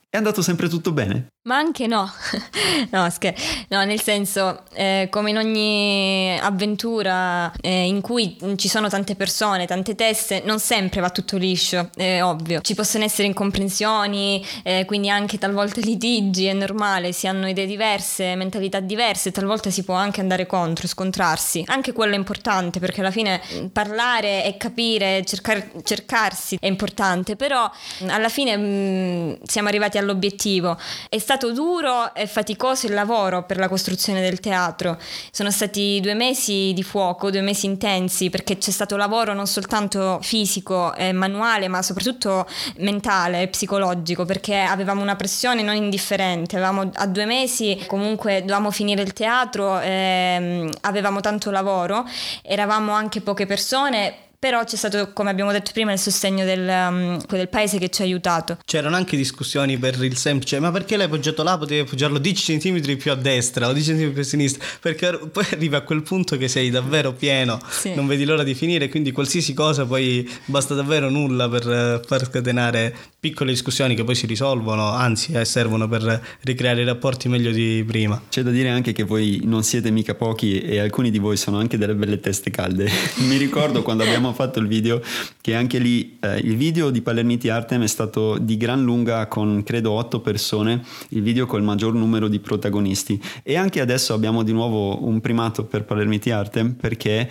è 0.10 0.16
andato 0.16 0.42
sempre 0.42 0.70
tutto 0.70 0.94
bene? 0.94 1.28
Ma 1.44 1.56
anche 1.56 1.88
no, 1.88 2.08
no, 2.92 3.10
scher- 3.10 3.36
no, 3.70 3.84
nel 3.84 4.00
senso, 4.00 4.62
eh, 4.74 5.08
come 5.10 5.32
in 5.32 5.38
ogni 5.38 6.38
avventura 6.40 7.52
eh, 7.62 7.88
in 7.88 8.02
cui 8.02 8.38
ci 8.58 8.68
sono 8.68 8.90
tante 8.90 9.16
persone, 9.16 9.66
tante 9.66 9.96
teste, 9.96 10.44
non 10.46 10.60
sempre 10.60 11.02
va 11.02 11.10
tutto 11.10 11.38
liscio, 11.38 11.90
è 11.96 12.22
ovvio. 12.22 12.62
Ci 12.62 12.76
possono 12.76 13.06
essere 13.06 13.28
incomprensioni, 13.28 14.46
eh, 14.62 14.86
quindi 14.86 15.10
anche 15.10 15.40
talvolta 15.40 15.82
litigi, 15.84 16.46
è 16.46 16.54
normale, 16.54 17.12
si 17.12 17.26
hanno 17.26 17.50
idee 17.50 17.66
diverse, 17.66 18.36
mentalità 18.36 18.80
diverse, 18.80 19.32
talvolta 19.32 19.72
si 19.72 19.84
può 19.84 19.96
anche 19.96 20.22
andare 20.22 20.46
contro, 20.46 20.88
scontrarsi. 20.88 21.64
Anche 21.66 21.92
quello 21.92 22.14
è 22.14 22.18
importante 22.18 22.80
perché 22.80 23.00
alla 23.00 23.10
fine 23.10 23.42
mm, 23.52 23.66
parlare 23.70 24.46
e 24.46 24.58
capire, 24.58 25.26
cercar- 25.26 25.82
cercarsi 25.82 26.60
è 26.62 26.68
importante, 26.68 27.36
però 27.36 27.68
mm, 28.04 28.10
alla 28.10 28.30
fine 28.30 28.56
mh, 28.56 28.62
mm, 28.62 29.34
siamo 29.44 29.70
arrivati 29.70 29.98
all'obiettivo. 29.98 30.78
È 31.10 31.18
stato 31.32 31.54
duro 31.54 32.14
e 32.14 32.28
faticoso 32.28 32.88
il 32.88 32.94
lavoro 32.94 33.44
per 33.44 33.56
la 33.56 33.70
costruzione 33.70 34.20
del 34.20 34.42
teatro. 34.42 34.98
Sono 35.32 35.50
stati 35.50 36.02
due 36.02 36.14
mesi 36.14 36.74
di 36.76 36.84
fuoco, 36.84 37.32
due 37.32 37.40
mesi 37.40 37.68
intensi, 37.68 38.30
perché 38.30 38.58
c'è 38.58 38.72
stato 38.72 38.98
lavoro 38.98 39.34
non 39.34 39.48
soltanto 39.48 40.20
fisico 40.22 40.94
e 40.94 41.14
manuale, 41.14 41.70
ma 41.70 41.82
soprattutto 41.82 42.46
mentale 42.80 43.44
e 43.44 43.48
psicologico, 43.48 44.26
perché 44.26 44.60
avevamo 44.60 45.02
una 45.02 45.16
pressione 45.16 45.62
non 45.62 45.76
indifferente. 45.76 46.58
Avevamo 46.58 46.92
a 46.96 47.08
due 47.08 47.26
mesi 47.26 47.82
comunque 47.88 48.42
dovevamo 48.42 48.70
finire 48.70 49.02
il 49.02 49.14
teatro, 49.14 49.80
ehm, 49.80 50.70
avevamo 50.82 51.22
tanto 51.22 51.50
lavoro, 51.50 52.06
eravamo 52.42 52.92
anche 52.92 53.22
poche 53.22 53.46
persone 53.46 54.31
però 54.42 54.64
c'è 54.64 54.76
stato, 54.76 55.14
come 55.14 55.30
abbiamo 55.30 55.52
detto 55.52 55.70
prima, 55.72 55.92
il 55.92 56.00
sostegno 56.00 56.44
del, 56.44 56.68
um, 56.68 57.24
del, 57.28 57.48
paese 57.48 57.78
che 57.78 57.90
ci 57.90 58.02
ha 58.02 58.06
aiutato. 58.06 58.58
C'erano 58.66 58.96
anche 58.96 59.16
discussioni 59.16 59.78
per 59.78 60.04
il 60.04 60.18
semplice, 60.18 60.60
ma 60.60 60.72
perché 60.72 60.98
l'hai 60.98 61.06
appoggiato 61.06 61.44
là? 61.44 61.60
Potevi 61.60 61.82
appoggiarlo 61.82 62.18
10 62.18 62.58
cm 62.58 62.98
più 62.98 63.12
a 63.12 63.16
destra 63.16 63.68
o 63.68 63.72
10 63.72 63.94
cm 63.94 64.12
più 64.14 64.22
a 64.22 64.26
sinistra, 64.26 64.66
perché 64.80 65.20
poi 65.32 65.46
arrivi 65.52 65.76
a 65.76 65.82
quel 65.82 66.02
punto 66.02 66.38
che 66.38 66.48
sei 66.48 66.72
davvero 66.72 67.14
pieno, 67.14 67.60
sì. 67.70 67.94
non 67.94 68.08
vedi 68.08 68.26
l'ora 68.26 68.42
di 68.42 68.56
finire, 68.56 68.90
quindi 68.90 69.12
qualsiasi 69.12 69.54
cosa 69.54 69.86
poi 69.86 70.28
basta 70.46 70.74
davvero 70.74 71.12
nulla 71.12 71.48
per 71.48 71.70
eh, 71.70 72.02
far 72.04 72.26
scatenare 72.26 72.96
piccole 73.20 73.52
discussioni 73.52 73.94
che 73.94 74.04
poi 74.04 74.16
si 74.16 74.26
risolvono, 74.26 74.90
anzi 74.90 75.34
eh, 75.34 75.46
servono 75.46 75.88
per 75.88 76.20
ricreare 76.42 76.82
i 76.82 76.86
rapporti 76.86 77.30
meglio 77.30 77.52
di 77.52 77.84
prima. 77.86 78.20
C'è 78.28 78.42
da 78.42 78.50
dire 78.50 78.70
anche 78.70 78.92
che 78.92 79.04
voi 79.04 79.42
non 79.44 79.62
siete 79.62 79.92
mica 79.92 80.16
pochi 80.16 80.62
e 80.62 80.80
alcuni 80.80 81.12
di 81.12 81.20
voi 81.20 81.38
sono 81.38 81.60
anche 81.60 81.78
delle 81.78 81.94
belle 81.94 82.20
teste 82.20 82.50
calde. 82.50 82.90
Mi 83.30 83.38
ricordo 83.38 83.84
quando 83.84 84.02
abbiamo 84.02 84.30
fatto 84.34 84.60
il 84.60 84.68
video 84.68 85.02
che 85.42 85.56
anche 85.56 85.80
lì 85.80 86.18
eh, 86.22 86.38
il 86.38 86.56
video 86.56 86.90
di 86.90 87.02
Palermiti 87.02 87.50
Artem 87.50 87.84
è 87.84 87.88
stato 87.88 88.38
di 88.38 88.58
gran 88.58 88.84
lunga 88.84 89.28
con 89.28 89.64
credo 89.64 89.92
otto 89.92 90.20
persone, 90.20 90.84
il 91.10 91.22
video 91.22 91.46
col 91.46 91.64
maggior 91.64 91.94
numero 91.94 92.28
di 92.28 92.40
protagonisti 92.40 93.22
e 93.44 93.58
anche 93.58 93.80
adesso 93.82 94.14
abbiamo 94.14 94.44
di 94.44 94.52
nuovo 94.52 95.06
un 95.06 95.20
primato 95.22 95.66
per 95.66 95.84
Palermiti 95.84 96.32
Artem 96.32 96.74
perché 96.74 97.30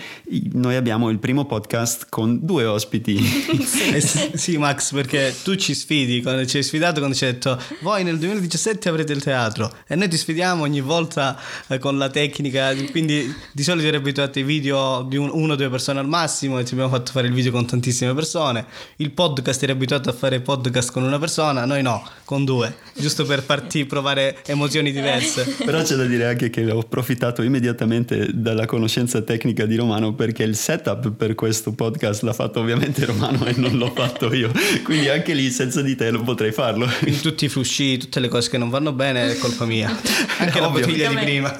noi 0.52 0.76
abbiamo 0.76 1.10
il 1.10 1.18
primo 1.18 1.44
podcast 1.44 2.06
con 2.08 2.38
due 2.42 2.64
ospiti. 2.64 3.18
sì. 3.64 4.28
Sì 4.40 4.56
Max 4.58 4.92
perché 4.92 5.34
tu 5.42 5.54
ci 5.56 5.74
sfidi, 5.74 6.22
quando 6.22 6.46
ci 6.46 6.56
hai 6.56 6.62
sfidato, 6.62 6.98
quando 6.98 7.16
ci 7.16 7.24
hai 7.24 7.32
detto 7.32 7.58
voi 7.80 8.04
nel 8.04 8.18
2017 8.18 8.88
avrete 8.88 9.12
il 9.12 9.22
teatro 9.22 9.72
e 9.86 9.94
noi 9.94 10.08
ti 10.08 10.16
sfidiamo 10.16 10.62
ogni 10.62 10.80
volta 10.80 11.38
eh, 11.68 11.78
con 11.78 11.98
la 11.98 12.08
tecnica, 12.08 12.74
quindi 12.90 13.32
di 13.52 13.62
solito 13.62 13.86
eri 13.86 13.96
abituato 13.96 14.38
ai 14.38 14.44
video 14.44 15.02
di 15.02 15.16
un, 15.16 15.30
uno 15.32 15.52
o 15.52 15.56
due 15.56 15.68
persone 15.68 16.00
al 16.00 16.08
massimo 16.08 16.58
e 16.58 16.64
ti 16.64 16.72
abbiamo 16.72 16.89
fatto 16.90 17.12
fare 17.12 17.26
il 17.26 17.32
video 17.32 17.52
con 17.52 17.66
tantissime 17.66 18.14
persone, 18.14 18.66
il 18.96 19.10
podcast 19.12 19.62
eri 19.62 19.72
abituato 19.72 20.10
a 20.10 20.12
fare 20.12 20.40
podcast 20.40 20.92
con 20.92 21.02
una 21.02 21.18
persona, 21.18 21.64
noi 21.64 21.82
no, 21.82 22.06
con 22.24 22.44
due, 22.44 22.76
giusto 22.94 23.24
per 23.24 23.42
farti 23.42 23.86
provare 23.86 24.38
emozioni 24.46 24.92
diverse. 24.92 25.56
Però 25.64 25.82
c'è 25.82 25.96
da 25.96 26.04
dire 26.04 26.26
anche 26.26 26.50
che 26.50 26.70
ho 26.70 26.80
approfittato 26.80 27.42
immediatamente 27.42 28.28
dalla 28.32 28.66
conoscenza 28.66 29.22
tecnica 29.22 29.66
di 29.66 29.76
Romano 29.76 30.14
perché 30.14 30.42
il 30.42 30.56
setup 30.56 31.12
per 31.12 31.34
questo 31.34 31.72
podcast 31.72 32.22
l'ha 32.22 32.32
fatto 32.32 32.60
ovviamente 32.60 33.04
Romano 33.04 33.46
e 33.46 33.54
non 33.56 33.76
l'ho 33.78 33.92
fatto 33.94 34.32
io, 34.34 34.52
quindi 34.84 35.08
anche 35.08 35.34
lì 35.34 35.50
senza 35.50 35.82
di 35.82 35.96
te 35.96 36.10
non 36.10 36.24
potrei 36.24 36.52
farlo. 36.52 36.88
Quindi 37.00 37.20
tutti 37.20 37.46
i 37.46 37.48
frusci, 37.48 37.96
tutte 37.98 38.20
le 38.20 38.28
cose 38.28 38.50
che 38.50 38.58
non 38.58 38.70
vanno 38.70 38.92
bene 38.92 39.32
è 39.32 39.38
colpa 39.38 39.64
mia. 39.64 39.90
Anche 40.38 40.60
la 40.60 40.68
bottiglia 40.68 41.08
di 41.08 41.16
prima. 41.16 41.54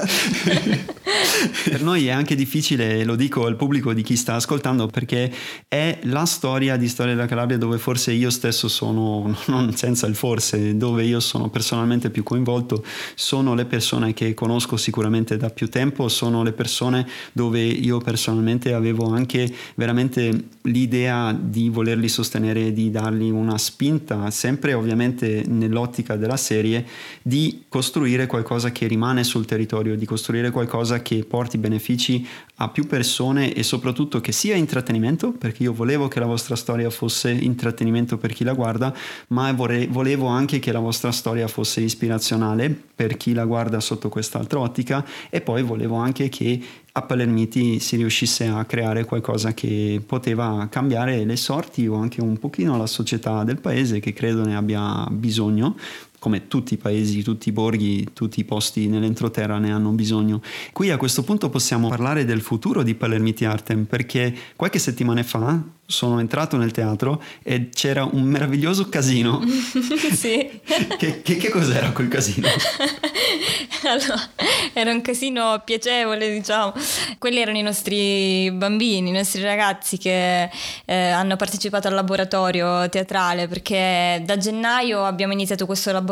per 1.65 1.83
noi 1.83 2.07
è 2.07 2.11
anche 2.11 2.35
difficile, 2.35 3.05
lo 3.05 3.17
dico 3.17 3.47
al 3.47 3.57
pubblico 3.57 3.93
di 3.93 4.03
chi 4.03 4.17
sta 4.17 4.35
ascoltando, 4.35 4.87
perché 4.87 5.20
è 5.67 5.99
la 6.03 6.25
storia 6.25 6.77
di 6.77 6.89
Storia 6.89 7.15
della 7.15 7.27
Calabria 7.27 7.59
dove 7.59 7.79
forse 7.79 8.13
io 8.13 8.31
stesso 8.31 8.69
sono, 8.69 9.37
non 9.47 9.75
senza 9.75 10.07
il 10.07 10.15
forse, 10.15 10.77
dove 10.77 11.05
io 11.05 11.21
sono 11.21 11.49
personalmente 11.51 12.11
più 12.11 12.23
coinvolto, 12.23 12.85
sono 13.15 13.55
le 13.55 13.65
persone 13.65 14.15
che 14.15 14.35
conosco 14.35 14.77
sicuramente 14.77 15.37
da 15.37 15.51
più 15.51 15.69
tempo, 15.69 16.09
sono 16.09 16.43
le 16.43 16.53
persone 16.53 17.07
dove 17.33 17.61
io 17.61 17.99
personalmente 17.99 18.73
avevo 18.73 19.09
anche 19.11 19.53
veramente 19.75 20.49
l'idea 20.63 21.37
di 21.39 21.69
volerli 21.69 22.09
sostenere, 22.09 22.73
di 22.73 22.91
dargli 22.91 23.31
una 23.31 23.59
spinta, 23.59 24.31
sempre 24.31 24.75
ovviamente 24.75 25.45
nell'ottica 25.47 26.17
della 26.17 26.37
serie, 26.37 26.87
di 27.23 27.65
costruire 27.69 28.27
qualcosa 28.27 28.71
che 28.71 28.87
rimane 28.87 29.25
sul 29.25 29.47
territorio, 29.47 29.97
di 29.97 30.07
costruire 30.07 30.51
qualcosa 30.51 31.03
che 31.03 31.25
porti 31.25 31.59
benefici 31.59 32.27
a 32.57 32.69
più 32.69 32.87
persone 32.87 33.53
e 33.55 33.63
soprattutto 33.63 34.21
che 34.21 34.33
sia 34.33 34.55
intrattenimento, 34.55 35.10
perché 35.17 35.65
io 35.65 35.73
volevo 35.73 36.09
che 36.09 36.21
la 36.21 36.27
vostra 36.27 36.57
storia 36.57 36.91
fosse 36.91 37.31
intrattenimento 37.31 38.19
per 38.19 38.33
chi 38.33 38.45
la 38.45 38.53
guarda, 38.53 38.95
ma 39.29 39.53
vorrei, 39.53 39.87
volevo 39.87 40.27
anche 40.27 40.59
che 40.59 40.73
la 40.73 40.79
vostra 40.79 41.11
storia 41.13 41.49
fosse 41.49 41.81
ispirazionale 41.81 42.75
per 42.95 43.17
chi 43.17 43.33
la 43.33 43.45
guarda 43.45 43.81
sotto 43.81 44.09
quest'altra 44.09 44.61
ottica 44.61 45.05
e 45.29 45.41
poi 45.41 45.63
volevo 45.63 45.97
anche 45.97 46.29
che 46.29 46.61
a 46.93 47.03
Palermiti 47.03 47.79
si 47.79 47.97
riuscisse 47.97 48.47
a 48.47 48.65
creare 48.65 49.05
qualcosa 49.05 49.55
che 49.55 50.03
poteva 50.05 50.67
cambiare 50.71 51.25
le 51.25 51.37
sorti 51.37 51.87
o 51.87 51.95
anche 51.95 52.21
un 52.21 52.39
pochino 52.39 52.77
la 52.77 52.87
società 52.87 53.45
del 53.45 53.61
paese 53.61 54.01
che 54.01 54.13
credo 54.13 54.45
ne 54.45 54.57
abbia 54.57 55.07
bisogno 55.11 55.77
come 56.21 56.47
tutti 56.47 56.75
i 56.75 56.77
paesi, 56.77 57.23
tutti 57.23 57.49
i 57.49 57.53
borghi, 57.53 58.11
tutti 58.13 58.41
i 58.41 58.45
posti 58.45 58.87
nell'entroterra 58.87 59.59
ne 59.59 59.73
hanno 59.73 59.91
bisogno. 59.91 60.43
Qui 60.71 60.91
a 60.91 60.99
questo 60.99 61.25
punto 61.25 61.49
possiamo 61.49 61.89
parlare 61.89 62.25
del 62.27 62.43
futuro 62.43 62.83
di 62.83 62.95
Palermiti 62.95 63.47
Artem 63.47 63.87
perché 63.87 64.33
qualche 64.55 64.79
settimana 64.79 65.23
fa 65.23 65.61
sono 65.87 66.21
entrato 66.21 66.57
nel 66.57 66.71
teatro 66.71 67.21
e 67.43 67.71
c'era 67.71 68.05
un 68.05 68.23
meraviglioso 68.23 68.89
casino. 68.89 69.43
sì. 70.15 70.61
che, 70.99 71.23
che, 71.23 71.37
che, 71.37 71.49
cos'era 71.49 71.91
quel 71.91 72.07
casino? 72.07 72.47
allora, 73.89 74.31
era 74.73 74.93
un 74.93 75.01
casino 75.01 75.61
piacevole, 75.65 76.31
diciamo. 76.31 76.75
Quelli 77.19 77.41
erano 77.41 77.59
i 77.59 77.63
nostri 77.63 78.51
bambini, 78.53 79.09
i 79.09 79.13
nostri 79.13 79.43
ragazzi 79.43 79.99
che 79.99 80.49
eh, 80.85 80.95
hanno 80.95 81.35
partecipato 81.35 81.89
al 81.89 81.95
laboratorio 81.95 82.89
teatrale 82.89 83.49
perché 83.49 84.23
da 84.25 84.37
gennaio 84.37 85.05
abbiamo 85.05 85.33
iniziato 85.33 85.67
questo 85.67 85.91
laboratorio 85.91 86.10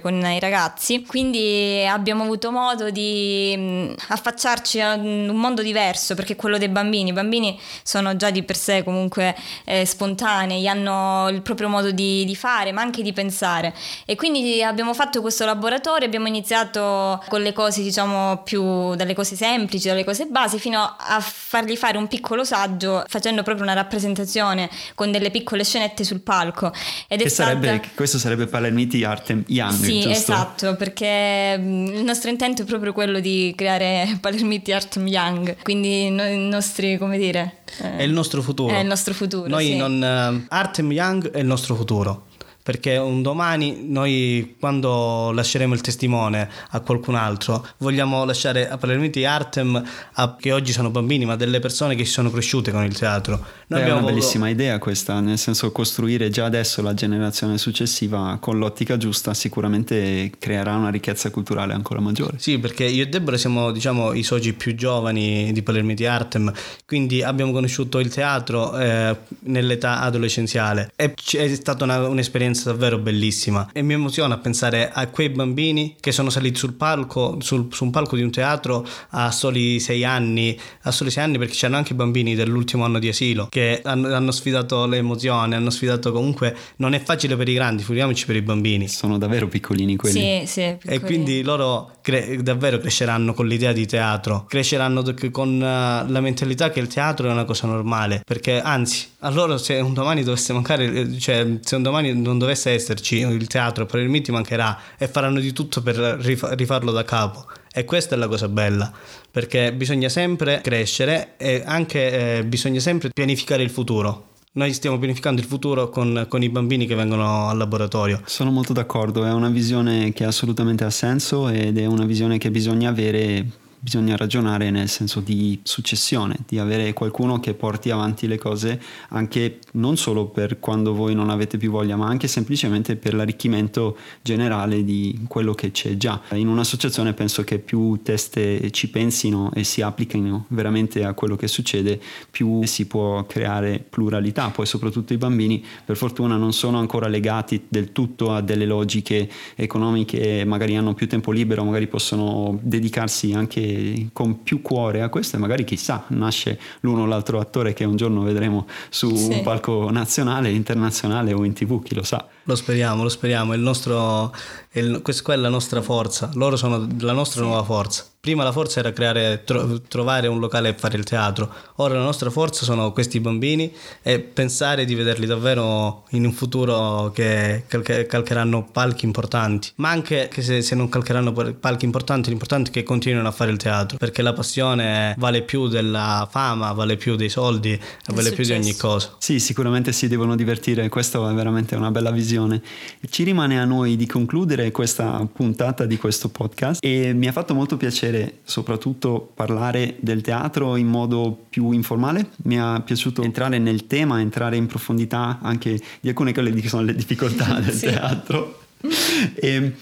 con 0.00 0.14
i 0.14 0.38
ragazzi, 0.38 1.04
quindi 1.06 1.84
abbiamo 1.86 2.24
avuto 2.24 2.50
modo 2.50 2.90
di 2.90 3.54
mm, 3.56 3.92
affacciarci 4.08 4.80
a 4.80 4.94
un 4.94 5.26
mondo 5.34 5.62
diverso 5.62 6.14
perché 6.14 6.36
quello 6.36 6.58
dei 6.58 6.68
bambini. 6.68 7.10
I 7.10 7.12
bambini 7.12 7.58
sono 7.82 8.16
già 8.16 8.30
di 8.30 8.42
per 8.42 8.56
sé 8.56 8.82
comunque 8.84 9.34
eh, 9.64 9.84
spontanei, 9.84 10.68
hanno 10.68 11.28
il 11.30 11.42
proprio 11.42 11.68
modo 11.68 11.90
di, 11.90 12.24
di, 12.24 12.36
fare, 12.36 12.72
ma 12.72 12.80
anche 12.82 13.02
di 13.02 13.12
pensare. 13.12 13.74
E 14.04 14.16
quindi 14.16 14.62
abbiamo 14.62 14.94
fatto 14.94 15.20
questo 15.20 15.44
laboratorio, 15.44 16.06
abbiamo 16.06 16.28
iniziato 16.28 17.22
con 17.28 17.42
le 17.42 17.52
cose, 17.52 17.82
diciamo, 17.82 18.42
più 18.42 18.94
dalle 18.94 19.14
cose 19.14 19.36
semplici, 19.36 19.88
dalle 19.88 20.04
cose 20.04 20.26
basi, 20.26 20.58
fino 20.58 20.78
a 20.80 21.20
fargli 21.20 21.76
fare 21.76 21.98
un 21.98 22.08
piccolo 22.08 22.44
saggio, 22.44 23.04
facendo 23.08 23.42
proprio 23.42 23.64
una 23.64 23.74
rappresentazione 23.74 24.68
con 24.94 25.10
delle 25.10 25.30
piccole 25.30 25.64
scenette 25.64 26.04
sul 26.04 26.20
palco. 26.20 26.72
Ed 27.08 27.22
è 27.22 27.28
sarebbe, 27.28 27.68
stata... 27.68 27.88
questo 27.94 28.18
sarebbe 28.18 28.46
Palermiti 28.46 29.04
Arte 29.04 29.39
Young, 29.46 29.72
Sì, 29.72 30.00
giusto? 30.00 30.10
esatto, 30.10 30.76
perché 30.76 31.56
mm, 31.58 31.86
il 31.86 32.04
nostro 32.04 32.30
intento 32.30 32.62
è 32.62 32.64
proprio 32.64 32.92
quello 32.92 33.20
di 33.20 33.52
creare 33.56 34.16
Palermiti 34.20 34.72
Art 34.72 34.96
Young, 35.04 35.56
quindi 35.62 36.06
i 36.06 36.10
nostri, 36.10 36.96
come 36.98 37.18
dire... 37.18 37.58
Eh, 37.80 37.98
è 37.98 38.02
il 38.02 38.12
nostro 38.12 38.42
futuro. 38.42 38.74
È 38.74 38.78
il 38.78 38.86
nostro 38.86 39.14
futuro. 39.14 39.48
Noi 39.48 39.66
sì. 39.66 39.76
non. 39.76 39.94
Uh, 39.94 40.46
Artem 40.48 40.90
Young 40.92 41.30
è 41.30 41.38
il 41.38 41.46
nostro 41.46 41.74
futuro 41.74 42.28
perché 42.62 42.96
un 42.96 43.22
domani 43.22 43.84
noi 43.86 44.56
quando 44.58 45.30
lasceremo 45.32 45.74
il 45.74 45.80
testimone 45.80 46.48
a 46.70 46.80
qualcun 46.80 47.14
altro 47.14 47.66
vogliamo 47.78 48.24
lasciare 48.24 48.68
a 48.68 48.76
Palermiti 48.76 49.24
Artem 49.24 49.82
a, 50.12 50.36
che 50.38 50.52
oggi 50.52 50.72
sono 50.72 50.90
bambini 50.90 51.24
ma 51.24 51.36
delle 51.36 51.58
persone 51.58 51.94
che 51.94 52.04
si 52.04 52.12
sono 52.12 52.30
cresciute 52.30 52.70
con 52.70 52.84
il 52.84 52.96
teatro. 52.96 53.44
Noi 53.68 53.82
è 53.82 53.90
una 53.90 54.02
bellissima 54.02 54.48
idea 54.48 54.78
questa 54.78 55.20
nel 55.20 55.38
senso 55.38 55.72
costruire 55.72 56.28
già 56.30 56.44
adesso 56.44 56.82
la 56.82 56.94
generazione 56.94 57.58
successiva 57.58 58.36
con 58.40 58.58
l'ottica 58.58 58.96
giusta 58.96 59.34
sicuramente 59.34 60.30
creerà 60.38 60.74
una 60.76 60.90
ricchezza 60.90 61.30
culturale 61.30 61.72
ancora 61.72 62.00
maggiore. 62.00 62.34
Sì 62.38 62.58
perché 62.58 62.84
io 62.84 63.04
e 63.04 63.08
Deborah 63.08 63.38
siamo 63.38 63.70
diciamo 63.70 64.12
i 64.12 64.22
soci 64.22 64.52
più 64.54 64.74
giovani 64.74 65.52
di 65.52 65.62
Palermiti 65.62 66.06
Artem 66.06 66.52
quindi 66.86 67.22
abbiamo 67.22 67.52
conosciuto 67.52 67.98
il 67.98 68.12
teatro 68.12 68.78
eh, 68.78 69.16
nell'età 69.40 70.00
adolescenziale. 70.00 70.92
E 70.96 71.14
è 71.14 71.54
stata 71.54 71.84
una, 71.84 72.06
un'esperienza 72.06 72.49
un'esperienza 72.50 72.70
davvero 72.70 72.98
bellissima 72.98 73.70
e 73.72 73.82
mi 73.82 73.94
emoziona 73.94 74.36
pensare 74.38 74.90
a 74.92 75.06
quei 75.08 75.30
bambini 75.30 75.96
che 76.00 76.12
sono 76.12 76.30
saliti 76.30 76.58
sul 76.58 76.74
palco, 76.74 77.38
sul, 77.40 77.68
su 77.70 77.84
un 77.84 77.90
palco 77.90 78.16
di 78.16 78.22
un 78.22 78.30
teatro 78.30 78.86
a 79.10 79.30
soli 79.30 79.80
sei 79.80 80.04
anni, 80.04 80.58
a 80.82 80.90
soli 80.90 81.10
sei 81.10 81.24
anni 81.24 81.38
perché 81.38 81.54
c'erano 81.54 81.78
anche 81.78 81.94
bambini 81.94 82.34
dell'ultimo 82.34 82.84
anno 82.84 82.98
di 82.98 83.08
asilo 83.08 83.46
che 83.48 83.80
hanno, 83.84 84.14
hanno 84.14 84.30
sfidato 84.30 84.86
le 84.86 84.98
emozioni, 84.98 85.54
hanno 85.54 85.70
sfidato 85.70 86.12
comunque, 86.12 86.54
non 86.76 86.94
è 86.94 87.00
facile 87.00 87.36
per 87.36 87.48
i 87.48 87.54
grandi, 87.54 87.82
figuriamoci 87.82 88.26
per 88.26 88.36
i 88.36 88.42
bambini. 88.42 88.88
Sono 88.88 89.18
davvero 89.18 89.48
piccolini 89.48 89.96
quelli. 89.96 90.20
Sì, 90.20 90.46
sì. 90.46 90.76
Piccolini. 90.78 90.96
E 90.96 91.00
quindi 91.00 91.42
loro 91.42 91.92
cre- 92.10 92.42
davvero 92.42 92.78
cresceranno 92.78 93.32
con 93.32 93.46
l'idea 93.46 93.72
di 93.72 93.86
teatro, 93.86 94.44
cresceranno 94.48 95.02
con 95.30 95.54
uh, 95.54 96.10
la 96.10 96.20
mentalità 96.20 96.70
che 96.70 96.80
il 96.80 96.88
teatro 96.88 97.28
è 97.28 97.30
una 97.30 97.44
cosa 97.44 97.66
normale, 97.66 98.22
perché 98.24 98.60
anzi, 98.60 99.06
a 99.20 99.30
loro 99.30 99.56
se 99.56 99.74
un 99.74 99.94
domani 99.94 100.22
dovesse 100.24 100.52
mancare, 100.52 101.18
cioè 101.18 101.58
se 101.60 101.76
un 101.76 101.82
domani 101.82 102.12
non 102.12 102.38
dovesse 102.38 102.70
esserci 102.70 103.18
il 103.18 103.46
teatro, 103.46 103.86
probabilmente 103.86 104.32
mancherà 104.32 104.78
e 104.98 105.06
faranno 105.06 105.40
di 105.40 105.52
tutto 105.52 105.82
per 105.82 105.96
rifarlo 105.96 106.90
da 106.90 107.04
capo. 107.04 107.46
E 107.72 107.84
questa 107.84 108.16
è 108.16 108.18
la 108.18 108.26
cosa 108.26 108.48
bella, 108.48 108.92
perché 109.30 109.72
bisogna 109.72 110.08
sempre 110.08 110.60
crescere 110.60 111.34
e 111.36 111.62
anche 111.64 112.38
eh, 112.38 112.44
bisogna 112.44 112.80
sempre 112.80 113.10
pianificare 113.10 113.62
il 113.62 113.70
futuro. 113.70 114.29
Noi 114.52 114.72
stiamo 114.72 114.98
pianificando 114.98 115.40
il 115.40 115.46
futuro 115.46 115.90
con, 115.90 116.26
con, 116.28 116.42
i 116.42 116.48
bambini 116.48 116.84
che 116.84 116.96
vengono 116.96 117.48
al 117.48 117.56
laboratorio. 117.56 118.20
Sono 118.24 118.50
molto 118.50 118.72
d'accordo, 118.72 119.24
è 119.24 119.32
una 119.32 119.48
visione 119.48 120.12
che 120.12 120.24
assolutamente 120.24 120.82
ha 120.82 120.90
senso 120.90 121.48
ed 121.48 121.78
è 121.78 121.86
una 121.86 122.04
visione 122.04 122.36
che 122.36 122.50
bisogna 122.50 122.88
avere 122.88 123.46
bisogna 123.82 124.14
ragionare 124.14 124.70
nel 124.70 124.90
senso 124.90 125.20
di 125.20 125.58
successione, 125.62 126.36
di 126.46 126.58
avere 126.58 126.92
qualcuno 126.92 127.40
che 127.40 127.54
porti 127.54 127.90
avanti 127.90 128.26
le 128.26 128.36
cose 128.36 128.80
anche 129.08 129.58
non 129.72 129.96
solo 129.96 130.26
per 130.26 130.60
quando 130.60 130.92
voi 130.92 131.14
non 131.14 131.30
avete 131.30 131.56
più 131.56 131.70
voglia, 131.70 131.96
ma 131.96 132.06
anche 132.06 132.28
semplicemente 132.28 132.96
per 132.96 133.14
l'arricchimento 133.14 133.96
generale 134.20 134.84
di 134.84 135.20
quello 135.26 135.54
che 135.54 135.70
c'è 135.70 135.96
già. 135.96 136.20
In 136.32 136.48
un'associazione 136.48 137.14
penso 137.14 137.42
che 137.42 137.58
più 137.58 138.00
teste 138.02 138.70
ci 138.70 138.90
pensino 138.90 139.50
e 139.54 139.64
si 139.64 139.80
applichino 139.80 140.44
veramente 140.48 141.04
a 141.04 141.14
quello 141.14 141.36
che 141.36 141.48
succede, 141.48 141.98
più 142.30 142.64
si 142.64 142.86
può 142.86 143.24
creare 143.24 143.82
pluralità. 143.88 144.50
Poi 144.50 144.66
soprattutto 144.66 145.14
i 145.14 145.16
bambini 145.16 145.64
per 145.84 145.96
fortuna 145.96 146.36
non 146.36 146.52
sono 146.52 146.78
ancora 146.78 147.08
legati 147.08 147.64
del 147.66 147.92
tutto 147.92 148.32
a 148.32 148.42
delle 148.42 148.66
logiche 148.66 149.28
economiche, 149.54 150.44
magari 150.44 150.76
hanno 150.76 150.92
più 150.92 151.08
tempo 151.08 151.32
libero, 151.32 151.64
magari 151.64 151.86
possono 151.86 152.58
dedicarsi 152.62 153.32
anche 153.32 153.68
con 154.12 154.42
più 154.42 154.62
cuore 154.62 155.02
a 155.02 155.08
questo 155.08 155.36
e 155.36 155.38
magari 155.38 155.64
chissà 155.64 156.04
nasce 156.08 156.58
l'uno 156.80 157.02
o 157.02 157.06
l'altro 157.06 157.40
attore 157.40 157.72
che 157.72 157.84
un 157.84 157.96
giorno 157.96 158.22
vedremo 158.22 158.66
su 158.88 159.14
sì. 159.14 159.32
un 159.32 159.42
palco 159.42 159.90
nazionale, 159.90 160.50
internazionale 160.50 161.32
o 161.32 161.44
in 161.44 161.52
tv, 161.52 161.82
chi 161.82 161.94
lo 161.94 162.02
sa. 162.02 162.26
Lo 162.44 162.54
speriamo, 162.54 163.02
lo 163.02 163.08
speriamo, 163.08 163.54
il 163.54 163.60
nostro, 163.60 164.34
il, 164.72 165.00
questa 165.02 165.32
è 165.32 165.36
la 165.36 165.48
nostra 165.48 165.82
forza, 165.82 166.30
loro 166.34 166.56
sono 166.56 166.86
la 167.00 167.12
nostra 167.12 167.40
sì. 167.40 167.46
nuova 167.46 167.64
forza. 167.64 168.04
Prima 168.20 168.44
la 168.44 168.52
forza 168.52 168.80
era 168.80 168.92
creare, 168.92 169.44
tro, 169.44 169.80
trovare 169.80 170.26
un 170.28 170.40
locale 170.40 170.68
e 170.68 170.74
fare 170.74 170.98
il 170.98 171.04
teatro, 171.04 171.50
ora 171.76 171.94
la 171.94 172.02
nostra 172.02 172.28
forza 172.28 172.66
sono 172.66 172.92
questi 172.92 173.18
bambini 173.18 173.72
e 174.02 174.20
pensare 174.20 174.84
di 174.84 174.94
vederli 174.94 175.24
davvero 175.24 176.04
in 176.10 176.26
un 176.26 176.32
futuro 176.32 177.10
che 177.14 177.64
calche, 177.66 178.04
calcheranno 178.04 178.68
palchi 178.70 179.06
importanti, 179.06 179.70
ma 179.76 179.88
anche 179.88 180.28
che 180.30 180.42
se, 180.42 180.60
se, 180.60 180.74
non 180.74 180.90
calcheranno 180.90 181.32
palchi 181.32 181.86
importanti, 181.86 182.28
l'importante 182.28 182.68
è 182.68 182.72
che 182.74 182.82
continuino 182.82 183.26
a 183.26 183.32
fare 183.32 183.52
il 183.52 183.56
teatro, 183.56 183.96
perché 183.96 184.20
la 184.20 184.34
passione 184.34 185.14
vale 185.16 185.40
più 185.40 185.68
della 185.68 186.28
fama, 186.30 186.72
vale 186.72 186.98
più 186.98 187.16
dei 187.16 187.30
soldi, 187.30 187.70
vale 187.70 188.28
successo. 188.28 188.34
più 188.34 188.44
di 188.44 188.52
ogni 188.52 188.76
cosa. 188.76 189.14
Sì, 189.16 189.40
sicuramente 189.40 189.92
si 189.92 190.08
devono 190.08 190.36
divertire, 190.36 190.90
questa 190.90 191.18
è 191.26 191.32
veramente 191.32 191.74
una 191.74 191.90
bella 191.90 192.10
visione. 192.10 192.60
Ci 193.08 193.22
rimane 193.22 193.58
a 193.58 193.64
noi 193.64 193.96
di 193.96 194.04
concludere 194.06 194.59
questa 194.70 195.26
puntata 195.32 195.86
di 195.86 195.96
questo 195.96 196.28
podcast 196.28 196.84
e 196.84 197.12
mi 197.12 197.26
ha 197.26 197.32
fatto 197.32 197.54
molto 197.54 197.76
piacere 197.76 197.88
piacere 197.90 198.38
soprattutto 198.44 199.30
parlare 199.34 199.96
del 200.00 200.22
teatro 200.22 200.76
in 200.76 200.86
modo 200.86 201.46
più 201.48 201.72
informale, 201.72 202.30
mi 202.44 202.56
è 202.56 202.82
piaciuto 202.82 203.22
entrare 203.22 203.58
nel 203.58 203.86
tema, 203.86 204.20
entrare 204.20 204.56
in 204.56 204.66
profondità 204.66 205.38
anche 205.42 205.78
di 206.00 206.08
alcune 206.08 206.32
quelle 206.32 206.52
che 206.52 206.68
sono 206.68 206.82
le 206.82 206.94
difficoltà 206.94 207.58
del 207.60 207.74
sì. 207.74 207.86
teatro. 207.86 208.58
E, 209.34 209.72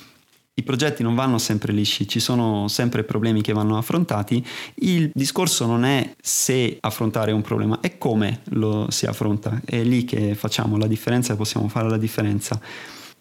i 0.54 0.64
progetti 0.64 1.04
non 1.04 1.14
vanno 1.14 1.38
sempre 1.38 1.72
lisci, 1.72 2.08
ci 2.08 2.18
sono 2.18 2.66
sempre 2.66 3.04
problemi 3.04 3.42
che 3.42 3.52
vanno 3.52 3.78
affrontati. 3.78 4.44
Il 4.80 5.08
discorso 5.14 5.66
non 5.66 5.84
è 5.84 6.16
se 6.20 6.78
affrontare 6.80 7.30
un 7.30 7.42
problema, 7.42 7.78
è 7.78 7.96
come 7.96 8.40
lo 8.46 8.88
si 8.90 9.06
affronta. 9.06 9.60
È 9.64 9.80
lì 9.84 10.04
che 10.04 10.34
facciamo 10.34 10.76
la 10.76 10.88
differenza 10.88 11.32
e 11.32 11.36
possiamo 11.36 11.68
fare 11.68 11.88
la 11.88 11.96
differenza. 11.96 12.60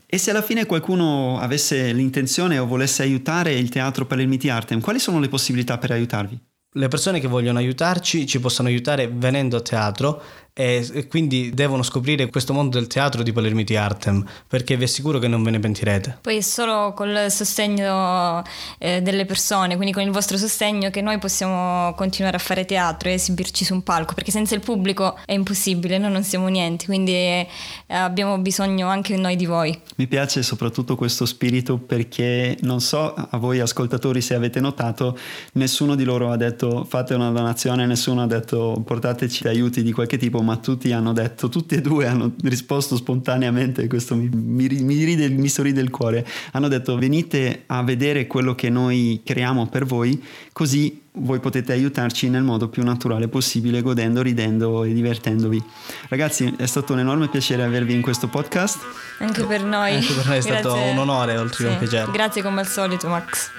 E 0.10 0.17
se 0.17 0.30
alla 0.30 0.41
fine 0.41 0.65
qualcuno 0.65 1.38
avesse 1.38 1.91
l'intenzione 1.91 2.58
o 2.60 2.65
volesse 2.65 3.02
aiutare 3.02 3.54
il 3.54 3.67
teatro 3.67 4.06
Palermiti 4.06 4.48
Artem, 4.48 4.80
quali 4.80 5.00
sono 5.00 5.20
le 5.20 5.28
possibilità 5.28 5.78
per 5.78 5.91
aiutarvi? 5.91 6.39
Le 6.76 6.88
persone 6.88 7.20
che 7.20 7.28
vogliono 7.28 7.58
aiutarci 7.58 8.26
ci 8.26 8.39
possono 8.39 8.70
aiutare 8.70 9.10
venendo 9.10 9.58
a 9.58 9.62
teatro 9.62 10.24
e, 10.58 11.06
quindi 11.08 11.52
devono 11.54 11.84
scoprire 11.84 12.28
questo 12.30 12.52
mondo 12.52 12.80
del 12.80 12.88
teatro 12.88 13.22
di 13.22 13.32
Palermiti 13.32 13.76
Artem 13.76 14.26
perché 14.48 14.76
vi 14.76 14.86
assicuro 14.86 15.20
che 15.20 15.28
non 15.28 15.43
ve 15.43 15.52
ne 15.52 15.60
pentirete. 15.60 16.17
Poi 16.22 16.38
è 16.38 16.41
solo 16.41 16.93
col 16.96 17.28
sostegno 17.30 18.41
eh, 18.80 19.04
delle 19.04 19.26
persone, 19.26 19.76
quindi 19.76 19.93
con 19.93 20.02
il 20.02 20.10
vostro 20.10 20.36
sostegno 20.36 20.89
che 20.89 21.02
noi 21.02 21.20
possiamo 21.20 21.93
continuare 21.93 22.38
a 22.38 22.39
fare 22.39 22.65
teatro 22.65 23.10
e 23.10 23.13
esibirci 23.13 23.65
su 23.65 23.76
un 23.76 23.84
palco 23.84 24.15
perché 24.15 24.32
senza 24.32 24.56
il 24.56 24.62
pubblico 24.62 25.20
è 25.26 25.34
impossibile, 25.34 26.00
noi 26.00 26.12
non 26.12 26.24
siamo 26.24 26.48
niente, 26.48 26.86
quindi 26.86 27.12
eh, 27.12 27.48
abbiamo 27.89 28.39
bisogno 28.39 28.88
anche 28.88 29.15
noi 29.15 29.36
di 29.36 29.46
voi. 29.46 29.80
Mi 29.98 30.08
piace 30.08 30.41
soprattutto 30.41 30.96
questo 30.96 31.28
spirito 31.28 31.78
perché 31.78 32.58
non 32.62 32.82
so 32.82 33.13
a 33.13 33.38
voi 33.38 33.60
ascoltatori 33.60 34.22
se 34.22 34.34
avete 34.34 34.60
notato, 34.60 35.15
nessuno 35.54 35.93
di 35.93 36.04
loro 36.04 36.32
ha 36.32 36.38
detto 36.38 36.84
fate 36.84 37.13
una 37.13 37.30
donazione, 37.30 37.86
nessuno 37.86 38.24
ha 38.24 38.28
detto 38.28 38.82
portateci 38.84 39.48
aiuti 39.48 39.84
di 39.84 39.91
qualche 39.91 40.17
tipo, 40.17 40.46
ma 40.48 40.56
tutti 40.56 40.94
hanno 40.94 41.12
detto, 41.12 41.50
tutti 41.50 41.76
e 41.76 41.82
due 41.82 42.08
hanno 42.08 42.32
risposto 42.44 42.96
spontaneamente, 42.96 43.86
questo 43.88 44.16
mi, 44.16 44.30
mi, 44.30 44.68
mi, 44.70 45.04
ride, 45.04 45.28
mi 45.28 45.50
sorride 45.50 45.82
il 45.82 45.90
cuore, 45.90 46.26
hanno 46.54 46.70
detto 46.70 46.98
venite 46.98 47.64
a 47.66 47.84
vedere 47.84 48.28
quello 48.28 48.56
che 48.56 48.70
noi 48.70 49.20
creiamo 49.26 49.68
per 49.68 49.86
voi, 49.86 50.24
così 50.54 51.02
voi 51.20 51.40
potete 51.40 51.74
aiutarci 51.74 52.30
nel 52.30 52.44
modo 52.44 52.70
più 52.70 52.82
naturale 52.84 53.28
possibile, 53.28 53.82
godendo, 53.82 54.22
ridendo 54.22 54.86
e 54.86 54.94
divertendovi. 54.94 55.62
Ragazzi, 56.08 56.54
è 56.58 56.66
stato 56.66 56.94
un 56.94 57.00
enorme 57.00 57.28
piacere 57.28 57.64
avervi 57.64 57.94
in 57.94 58.02
questo 58.02 58.28
podcast. 58.28 58.78
Anche 59.20 59.44
per 59.44 59.64
noi. 59.64 59.96
Anche 59.96 60.14
per 60.14 60.28
noi 60.28 60.38
è 60.38 60.42
stato 60.42 60.76
un 60.76 60.98
onore, 60.98 61.36
oltre 61.38 61.66
che 61.66 61.70
un 61.72 61.78
piacere. 61.78 62.12
Grazie 62.12 62.42
come 62.42 62.62
al 62.62 62.68
solito, 62.68 63.08
Max. 63.08 63.50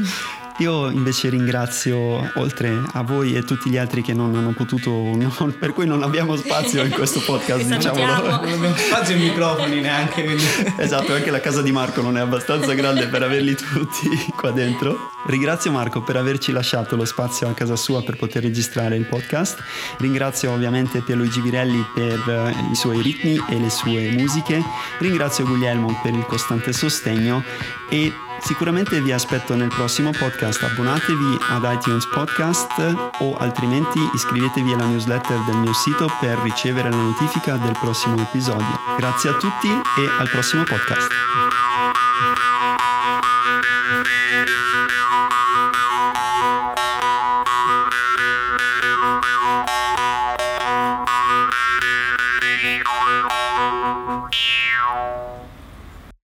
Io 0.61 0.91
invece 0.91 1.29
ringrazio, 1.29 2.33
oltre 2.35 2.83
a 2.93 3.03
voi 3.03 3.37
e 3.37 3.45
tutti 3.45 3.71
gli 3.71 3.77
altri 3.77 4.03
che 4.03 4.13
non 4.13 4.35
hanno 4.35 4.51
potuto, 4.51 4.91
non, 4.91 5.55
per 5.57 5.73
cui 5.73 5.87
non 5.87 6.03
abbiamo 6.03 6.35
spazio 6.35 6.83
in 6.83 6.91
questo 6.91 7.21
podcast, 7.21 7.65
diciamolo. 7.65 8.05
Non 8.05 8.31
abbiamo 8.33 8.75
spazio 8.75 9.15
ai 9.15 9.21
microfoni 9.21 9.81
neanche. 9.81 10.25
Quindi. 10.25 10.45
Esatto, 10.79 11.15
anche 11.15 11.31
la 11.31 11.39
casa 11.39 11.63
di 11.63 11.71
Marco 11.71 12.03
non 12.03 12.17
è 12.17 12.21
abbastanza 12.21 12.73
grande 12.75 13.07
per 13.07 13.23
averli 13.23 13.55
tutti 13.55 14.09
qua 14.35 14.51
dentro. 14.51 15.13
Ringrazio 15.27 15.71
Marco 15.71 16.03
per 16.03 16.17
averci 16.17 16.51
lasciato 16.51 16.97
lo 16.97 17.05
spazio 17.05 17.49
a 17.49 17.53
casa 17.53 17.77
sua 17.77 18.03
per 18.03 18.17
poter 18.17 18.43
registrare 18.43 18.97
il 18.97 19.07
podcast. 19.07 19.63
Ringrazio 19.99 20.51
ovviamente 20.51 21.03
Pierluigi 21.03 21.41
Virelli 21.41 21.87
per 21.95 22.29
eh, 22.29 22.55
i 22.73 22.75
suoi 22.75 23.01
ritmi 23.01 23.41
e 23.49 23.61
le 23.61 23.71
sue 23.71 24.11
musiche. 24.11 24.61
Ringrazio 24.99 25.45
Guglielmo 25.45 26.01
per 26.03 26.15
il 26.15 26.25
costante 26.27 26.73
sostegno 26.73 27.45
e 27.89 28.13
Sicuramente 28.41 29.01
vi 29.01 29.13
aspetto 29.13 29.55
nel 29.55 29.69
prossimo 29.69 30.11
podcast, 30.11 30.63
abbonatevi 30.63 31.39
ad 31.51 31.69
iTunes 31.71 32.07
Podcast 32.07 32.97
o 33.19 33.37
altrimenti 33.37 33.99
iscrivetevi 34.15 34.73
alla 34.73 34.87
newsletter 34.87 35.39
del 35.41 35.57
mio 35.57 35.73
sito 35.73 36.11
per 36.21 36.39
ricevere 36.39 36.91
la 36.91 36.97
notifica 36.97 37.57
del 37.57 37.77
prossimo 37.81 38.17
episodio. 38.21 38.79
Grazie 38.97 39.31
a 39.31 39.35
tutti 39.35 39.69
e 39.69 40.09
al 40.19 40.29
prossimo 40.29 40.65
podcast. 40.65 42.58